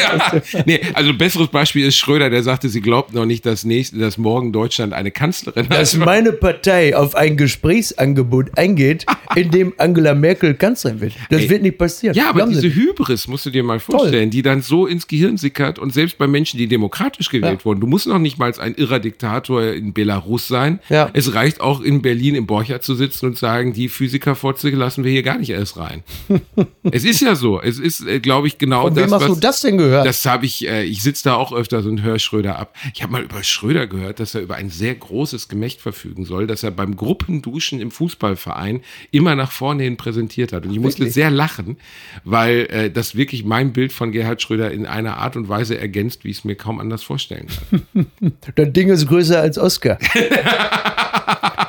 nee, 0.64 0.80
also 0.94 1.10
ein 1.10 1.18
besseres 1.18 1.48
Beispiel 1.48 1.84
ist 1.84 1.96
Schröder, 1.96 2.30
der 2.30 2.44
sagte, 2.44 2.68
sie 2.68 2.80
glaubt 2.80 3.12
noch 3.12 3.26
nicht, 3.26 3.44
dass, 3.44 3.64
nächste, 3.64 3.98
dass 3.98 4.18
morgen 4.18 4.52
Deutschland 4.52 4.92
eine 4.92 5.10
Kanzlerin 5.10 5.66
dass 5.68 5.94
hat. 5.94 6.04
meine 6.06 6.30
Partei 6.32 6.96
auf 6.96 7.16
ein 7.16 7.36
Gesprächsangebot 7.36 8.56
eingeht, 8.56 9.04
in 9.34 9.50
dem 9.50 9.74
Angela 9.78 10.14
Merkel 10.14 10.54
Kanzlerin 10.54 11.00
wird. 11.00 11.14
Das 11.28 11.42
Ey. 11.42 11.50
wird 11.50 11.62
nicht 11.62 11.76
passieren. 11.78 12.14
Ja, 12.16 12.28
aber 12.30 12.38
Glauben 12.40 12.52
diese 12.52 12.68
nicht. 12.68 12.76
Hybris 12.76 13.26
musst 13.26 13.46
du 13.46 13.50
dir 13.50 13.64
mal 13.64 13.80
vorstellen, 13.80 14.30
die 14.30 14.42
dann 14.42 14.62
so 14.62 14.86
ins 14.86 15.08
Gehirn 15.08 15.36
sickert 15.38 15.80
und 15.80 15.92
selbst 15.92 16.18
bei 16.18 16.28
Menschen, 16.28 16.58
die 16.58 16.68
demokratisch 16.68 17.30
gewählt 17.30 17.60
Ja. 17.60 17.64
wurden, 17.64 17.80
du 17.80 17.88
musst 17.88 18.06
noch 18.06 18.20
nicht 18.20 18.38
mal 18.38 18.52
ein 18.60 18.74
irrer 18.76 19.00
Diktator 19.00 19.64
in 19.64 19.92
Belarus 19.92 20.46
sein. 20.46 20.78
Ja. 20.88 21.10
Es 21.14 21.34
reicht 21.34 21.60
auch 21.60 21.80
in 21.80 22.00
Berlin 22.00 22.36
im 22.36 22.46
Borcher 22.46 22.80
zu 22.80 22.94
sitzen 22.94 23.26
und 23.26 23.36
sagen, 23.36 23.72
die 23.72 23.88
Physikerfotze 24.36 24.70
lassen 24.70 25.04
wir 25.04 25.10
hier 25.10 25.22
gar 25.22 25.38
nicht 25.38 25.50
erst 25.50 25.76
rein. 25.76 26.02
es 26.90 27.04
ist 27.04 27.20
ja 27.20 27.34
so. 27.34 27.60
Es 27.60 27.78
ist, 27.78 28.06
äh, 28.06 28.20
glaube 28.20 28.46
ich, 28.46 28.58
genau 28.58 28.82
Von 28.82 28.94
das, 28.94 29.04
wem 29.04 29.14
hast 29.14 29.22
was, 29.22 29.34
du 29.34 29.40
das 29.40 29.60
denn 29.60 29.78
gehört? 29.78 30.06
das 30.06 30.24
habe 30.26 30.46
ich, 30.46 30.68
äh, 30.68 30.84
ich 30.84 31.02
sitze 31.02 31.24
da 31.24 31.34
auch 31.34 31.52
öfters 31.52 31.86
und 31.86 32.02
höre 32.02 32.18
Schröder 32.18 32.58
ab. 32.58 32.74
Ich 32.94 33.02
habe 33.02 33.12
mal 33.12 33.22
über 33.22 33.42
Schröder 33.42 33.86
gehört, 33.86 34.20
dass 34.20 34.34
er 34.34 34.42
über 34.42 34.56
ein 34.56 34.70
sehr 34.70 34.94
großes 34.94 35.48
Gemächt 35.48 35.80
verfügen 35.80 36.24
soll, 36.24 36.46
dass 36.46 36.62
er 36.62 36.70
beim 36.70 36.96
Gruppenduschen 36.96 37.80
im 37.80 37.90
Fußballverein 37.90 38.82
immer 39.10 39.34
nach 39.34 39.50
vorne 39.50 39.84
hin 39.84 39.96
präsentiert 39.96 40.52
hat. 40.52 40.66
Und 40.66 40.72
ich 40.72 40.80
musste 40.80 41.00
Wirklich? 41.00 41.14
sehr 41.14 41.30
lachen, 41.30 41.76
weil 42.24 42.66
äh, 42.70 42.90
das 42.90 43.16
wirklich 43.16 43.44
mein 43.44 43.72
Bild 43.72 43.92
von 43.92 44.12
Gerhard 44.12 44.42
Schröder 44.42 44.70
in 44.70 44.86
einer 44.86 45.18
Art 45.18 45.36
und 45.36 45.48
Weise 45.48 45.78
ergänzt, 45.78 46.24
wie 46.24 46.30
ich 46.30 46.38
es 46.38 46.44
mir 46.44 46.56
kaum 46.56 46.80
anders 46.80 47.02
vorstellen 47.02 47.46
kann. 47.94 48.06
das 48.54 48.72
Ding 48.72 48.88
ist 48.88 49.06
größer 49.06 49.40
als 49.40 49.58
Oscar. 49.58 49.98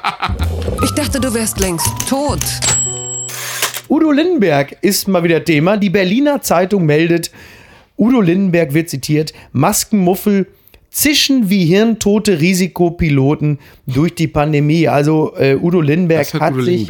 Ich 0.84 0.92
dachte, 0.92 1.20
du 1.20 1.34
wärst 1.34 1.60
längst 1.60 1.88
tot. 2.08 2.40
Udo 3.90 4.12
Lindenberg 4.12 4.78
ist 4.82 5.08
mal 5.08 5.24
wieder 5.24 5.44
Thema. 5.44 5.78
Die 5.78 5.90
Berliner 5.90 6.42
Zeitung 6.42 6.86
meldet, 6.86 7.32
Udo 7.98 8.22
Lindenberg 8.22 8.74
wird 8.74 8.90
zitiert, 8.90 9.34
Maskenmuffel 9.54 10.48
zischen 10.98 11.52
wie 11.52 11.66
hirntote 11.66 12.42
Risikopiloten 12.42 13.60
durch 13.86 14.16
die 14.16 14.28
Pandemie. 14.28 14.88
Also 14.88 15.36
äh, 15.38 15.56
Udo 15.56 15.80
Lindenberg 15.80 16.34
hat 16.34 16.42
hat 16.42 16.54
Udo 16.54 16.64
sich, 16.64 16.88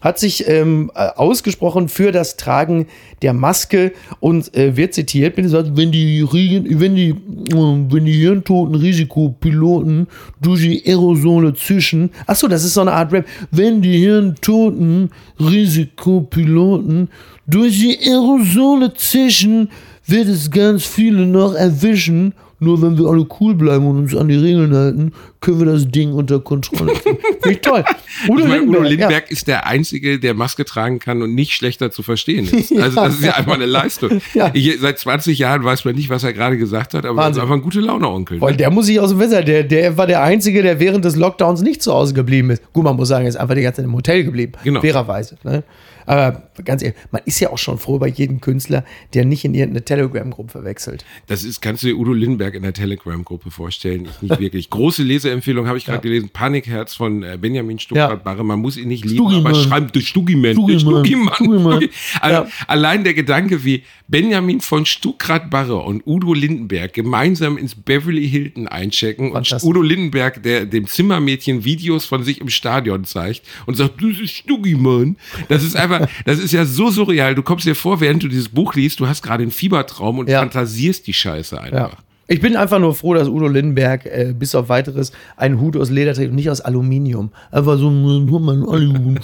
hat 0.00 0.18
sich 0.18 0.48
ähm, 0.48 0.90
äh, 0.94 1.08
ausgesprochen 1.16 1.90
für 1.90 2.12
das 2.12 2.38
Tragen 2.38 2.86
der 3.20 3.34
Maske 3.34 3.92
und 4.20 4.56
äh, 4.56 4.74
wird 4.74 4.94
zitiert, 4.94 5.36
wenn, 5.36 5.92
die 5.92 6.24
wenn 6.32 6.94
die 6.94 7.10
äh, 7.10 7.14
wenn 7.52 8.04
die 8.06 8.12
hirntoten 8.12 8.74
Risikopiloten 8.74 10.06
durch 10.40 10.62
die 10.62 10.82
Aerosole 10.86 11.52
zischen, 11.52 12.08
ach 12.26 12.36
so, 12.36 12.48
das 12.48 12.64
ist 12.64 12.72
so 12.72 12.80
eine 12.80 12.92
Art 12.92 13.12
Rap, 13.12 13.26
wenn 13.50 13.82
die 13.82 13.98
hirntoten 13.98 15.10
Risikopiloten 15.38 17.10
durch 17.46 17.78
die 17.78 17.98
Aerosole 17.98 18.94
zischen, 18.94 19.68
wird 20.06 20.28
es 20.28 20.50
ganz 20.50 20.86
viele 20.86 21.26
noch 21.26 21.52
erwischen. 21.54 22.32
Nur 22.62 22.80
wenn 22.80 22.96
wir 22.96 23.06
alle 23.06 23.26
cool 23.40 23.56
bleiben 23.56 23.84
und 23.86 23.98
uns 23.98 24.14
an 24.14 24.28
die 24.28 24.36
Regeln 24.36 24.72
halten, 24.72 25.12
können 25.40 25.58
wir 25.58 25.66
das 25.66 25.88
Ding 25.88 26.12
unter 26.12 26.38
Kontrolle 26.38 26.92
kriegen. 27.02 27.18
Finde 27.18 27.50
ich 27.50 27.60
toll. 27.60 27.84
Udo 28.28 28.38
ich 28.38 28.48
meine, 28.48 28.62
Udo 28.62 28.82
Lindenberg, 28.82 28.82
ja. 28.82 28.88
Lindenberg 28.88 29.30
ist 29.32 29.48
der 29.48 29.66
Einzige, 29.66 30.20
der 30.20 30.34
Maske 30.34 30.64
tragen 30.64 31.00
kann 31.00 31.22
und 31.22 31.34
nicht 31.34 31.54
schlechter 31.54 31.90
zu 31.90 32.04
verstehen 32.04 32.46
ist. 32.46 32.72
Also 32.82 33.00
das 33.00 33.14
ist 33.14 33.24
ja 33.24 33.32
einfach 33.34 33.54
eine 33.54 33.66
Leistung. 33.66 34.20
Ja. 34.34 34.50
Ich, 34.54 34.78
seit 34.80 34.98
20 34.98 35.38
Jahren 35.38 35.64
weiß 35.64 35.84
man 35.84 35.94
nicht, 35.96 36.08
was 36.08 36.22
er 36.22 36.32
gerade 36.32 36.56
gesagt 36.56 36.94
hat, 36.94 37.04
aber 37.04 37.22
er 37.22 37.30
ist 37.30 37.38
einfach 37.38 37.54
ein 37.54 37.62
gute 37.62 37.80
Laune-Onkel. 37.80 38.40
Weil 38.40 38.56
der 38.56 38.70
muss 38.70 38.86
sich 38.86 39.00
aus 39.00 39.10
dem 39.10 39.18
Fenster. 39.18 39.42
Der, 39.42 39.64
der 39.64 39.96
war 39.96 40.06
der 40.06 40.22
Einzige, 40.22 40.62
der 40.62 40.78
während 40.78 41.04
des 41.04 41.16
Lockdowns 41.16 41.62
nicht 41.62 41.82
zu 41.82 41.92
Hause 41.92 42.14
geblieben 42.14 42.50
ist. 42.50 42.62
Gut, 42.72 42.84
man 42.84 42.96
muss 42.96 43.08
sagen, 43.08 43.24
er 43.24 43.28
ist 43.28 43.36
einfach 43.36 43.54
die 43.54 43.62
ganze 43.62 43.78
Zeit 43.78 43.86
im 43.86 43.94
Hotel 43.94 44.24
geblieben. 44.24 44.52
Genau. 44.62 44.80
Fairerweise. 44.80 45.36
Ne? 45.42 45.64
Aber 46.06 46.42
ganz 46.64 46.82
ehrlich, 46.82 46.98
man 47.10 47.22
ist 47.24 47.40
ja 47.40 47.50
auch 47.50 47.58
schon 47.58 47.78
froh 47.78 47.98
bei 47.98 48.08
jedem 48.08 48.40
Künstler, 48.40 48.84
der 49.14 49.24
nicht 49.24 49.44
in 49.44 49.54
irgendeine 49.54 49.84
Telegram-Gruppe 49.84 50.64
wechselt. 50.64 51.04
Das 51.26 51.44
ist, 51.44 51.60
kannst 51.60 51.82
du 51.82 51.88
dir 51.88 51.96
Udo 51.96 52.12
Lindenberg 52.12 52.54
in 52.54 52.62
der 52.62 52.72
Telegram-Gruppe 52.72 53.50
vorstellen? 53.50 54.06
Ich 54.06 54.22
nicht 54.22 54.40
wirklich. 54.40 54.70
Große 54.70 55.02
Leseempfehlung 55.02 55.66
habe 55.66 55.78
ich 55.78 55.84
gerade 55.84 56.00
gelesen. 56.00 56.30
Panikherz 56.30 56.94
von 56.94 57.22
äh, 57.22 57.38
Benjamin 57.40 57.78
Stuckrad-Barre. 57.78 58.44
Man 58.44 58.58
muss 58.60 58.76
ihn 58.76 58.88
nicht 58.88 59.04
lieben, 59.04 59.16
Stuggi, 59.16 59.36
aber 59.36 59.54
schreibt. 59.54 59.96
Stuggi, 60.02 60.36
Mann. 60.36 60.52
Stuggi. 60.52 61.90
Also, 62.20 62.42
Ja. 62.42 62.46
Allein 62.66 63.04
der 63.04 63.14
Gedanke, 63.14 63.64
wie 63.64 63.82
Benjamin 64.08 64.60
von 64.60 64.86
Stuckrad-Barre 64.86 65.76
und 65.78 66.02
Udo 66.06 66.34
Lindenberg 66.34 66.92
gemeinsam 66.92 67.56
ins 67.58 67.74
Beverly 67.74 68.28
Hilton 68.28 68.68
einchecken 68.68 69.32
und. 69.32 69.46
Udo 69.64 69.82
Lindenberg, 69.82 70.42
der 70.42 70.66
dem 70.66 70.86
Zimmermädchen 70.86 71.64
Videos 71.64 72.04
von 72.04 72.22
sich 72.24 72.40
im 72.40 72.48
Stadion 72.48 73.04
zeigt 73.04 73.42
und 73.66 73.76
sagt, 73.76 74.02
das 74.02 74.18
ist 74.20 74.30
Stuggi-Mann. 74.32 75.16
Das 75.48 75.62
ist 75.64 75.76
einfach, 75.76 75.91
das 76.24 76.38
ist 76.38 76.52
ja 76.52 76.64
so 76.64 76.90
surreal. 76.90 77.34
Du 77.34 77.42
kommst 77.42 77.66
dir 77.66 77.74
vor, 77.74 78.00
während 78.00 78.22
du 78.22 78.28
dieses 78.28 78.48
Buch 78.48 78.74
liest, 78.74 79.00
du 79.00 79.06
hast 79.08 79.22
gerade 79.22 79.42
einen 79.42 79.52
Fiebertraum 79.52 80.18
und 80.18 80.28
Ja. 80.28 80.40
fantasierst 80.40 81.06
die 81.06 81.12
Scheiße 81.12 81.60
einfach. 81.60 81.92
Ja. 81.92 81.98
Ich 82.32 82.40
bin 82.40 82.56
einfach 82.56 82.78
nur 82.78 82.94
froh, 82.94 83.12
dass 83.12 83.28
Udo 83.28 83.46
Lindenberg 83.46 84.06
äh, 84.06 84.32
bis 84.34 84.54
auf 84.54 84.70
weiteres 84.70 85.12
einen 85.36 85.60
Hut 85.60 85.76
aus 85.76 85.90
Leder 85.90 86.14
trägt 86.14 86.30
und 86.30 86.36
nicht 86.36 86.48
aus 86.48 86.62
Aluminium. 86.62 87.30
Einfach 87.50 87.76
so 87.76 87.90
ein, 87.90 88.26
guck 88.30 88.40
mal, 88.42 88.56
ein 88.56 88.62
Alu, 88.66 89.14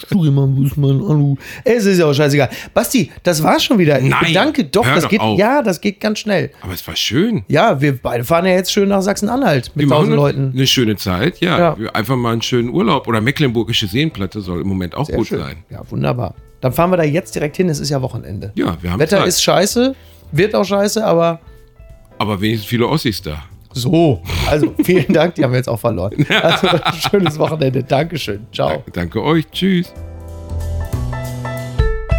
ist 0.67 0.77
mein 0.77 1.01
Alu? 1.01 1.37
Es 1.65 1.87
ist 1.87 1.99
ja 1.99 2.05
auch 2.05 2.13
scheißegal. 2.13 2.51
Basti, 2.75 3.11
das 3.23 3.43
war 3.43 3.59
schon 3.61 3.79
wieder. 3.79 3.99
Ich 3.99 4.11
Nein, 4.11 4.27
bedanke 4.27 4.65
doch, 4.65 4.85
hör 4.85 4.95
das 4.95 5.05
doch 5.05 5.11
geht, 5.11 5.21
auf. 5.21 5.39
ja, 5.39 5.63
das 5.63 5.81
geht 5.81 6.01
ganz 6.01 6.19
schnell. 6.19 6.51
Aber 6.61 6.75
es 6.75 6.87
war 6.87 6.97
schön. 6.97 7.45
Ja, 7.49 7.81
wir 7.81 7.97
beide 7.97 8.25
fahren 8.25 8.45
ja 8.45 8.53
jetzt 8.53 8.73
schön 8.73 8.91
nach 8.91 9.01
Sachsen-Anhalt 9.01 9.73
mit 9.75 9.85
Wir 9.85 9.89
machen 9.89 10.01
tausend 10.01 10.17
Leuten. 10.17 10.53
eine 10.55 10.67
schöne 10.67 10.97
Zeit, 10.97 11.41
ja. 11.41 11.77
Einfach 11.95 12.17
mal 12.17 12.33
einen 12.33 12.43
schönen 12.43 12.69
Urlaub. 12.69 13.09
Oder 13.09 13.23
Mecklenburgische 13.23 13.87
Seenplatte 13.87 14.43
soll 14.43 14.61
im 14.61 14.69
Moment 14.69 14.95
auch 14.95 15.07
Sehr 15.07 15.17
gut 15.17 15.29
schön. 15.29 15.39
sein. 15.39 15.57
Ja, 15.71 15.81
wunderbar. 15.91 16.35
Dann 16.61 16.75
fahren 16.75 16.91
wir 16.91 16.99
da 16.99 17.05
jetzt 17.05 17.35
direkt 17.35 17.57
hin. 17.57 17.71
Es 17.71 17.81
ist 17.81 17.89
ja 17.89 18.03
Wochenende. 18.03 18.53
Ja, 18.55 18.77
wir 18.83 18.93
haben 18.93 19.01
Wetter 19.01 19.19
Zeit. 19.21 19.29
ist 19.29 19.43
scheiße, 19.43 19.95
wird 20.33 20.55
auch 20.55 20.65
scheiße, 20.65 21.03
aber 21.07 21.41
Aber 22.19 22.41
wenigstens 22.41 22.69
viele 22.69 22.87
Ossis 22.89 23.23
da. 23.23 23.43
so. 23.73 24.23
Also 24.49 24.75
vielen 24.83 25.13
Dank, 25.13 25.35
die 25.37 25.45
haben 25.45 25.53
wir 25.53 25.59
jetzt 25.59 25.69
auch 25.69 25.81
verloren. 25.81 26.27
Also 26.43 26.69
schönes 27.11 27.39
Wochenende. 27.39 27.83
Dankeschön. 27.85 28.47
Ciao. 28.53 28.83
Danke 28.93 29.23
euch. 29.23 29.45
Tschüss. 29.51 29.93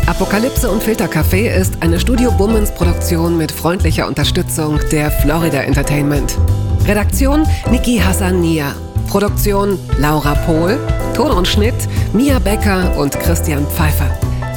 Apokalypse 0.08 0.70
und 0.70 0.82
Filtercafé 0.82 1.50
ist 1.50 1.82
eine 1.82 2.00
Studio 2.00 2.32
Bummens 2.32 2.72
Produktion 2.74 3.38
mit 3.38 3.52
freundlicher 3.52 4.08
Unterstützung 4.08 4.80
der 4.92 5.12
Florida 5.12 5.62
Entertainment. 5.62 6.38
Redaktion 6.88 7.46
Niki 7.70 7.98
Hassania. 8.00 8.74
Produktion 9.08 9.78
Laura 10.00 10.34
Pohl. 10.46 10.80
Ton 11.16 11.32
und 11.32 11.48
Schnitt 11.48 11.76
Mia 12.14 12.40
Becker 12.40 12.98
und 12.98 13.20
Christian 13.20 13.66
Pfeiffer. 13.68 14.10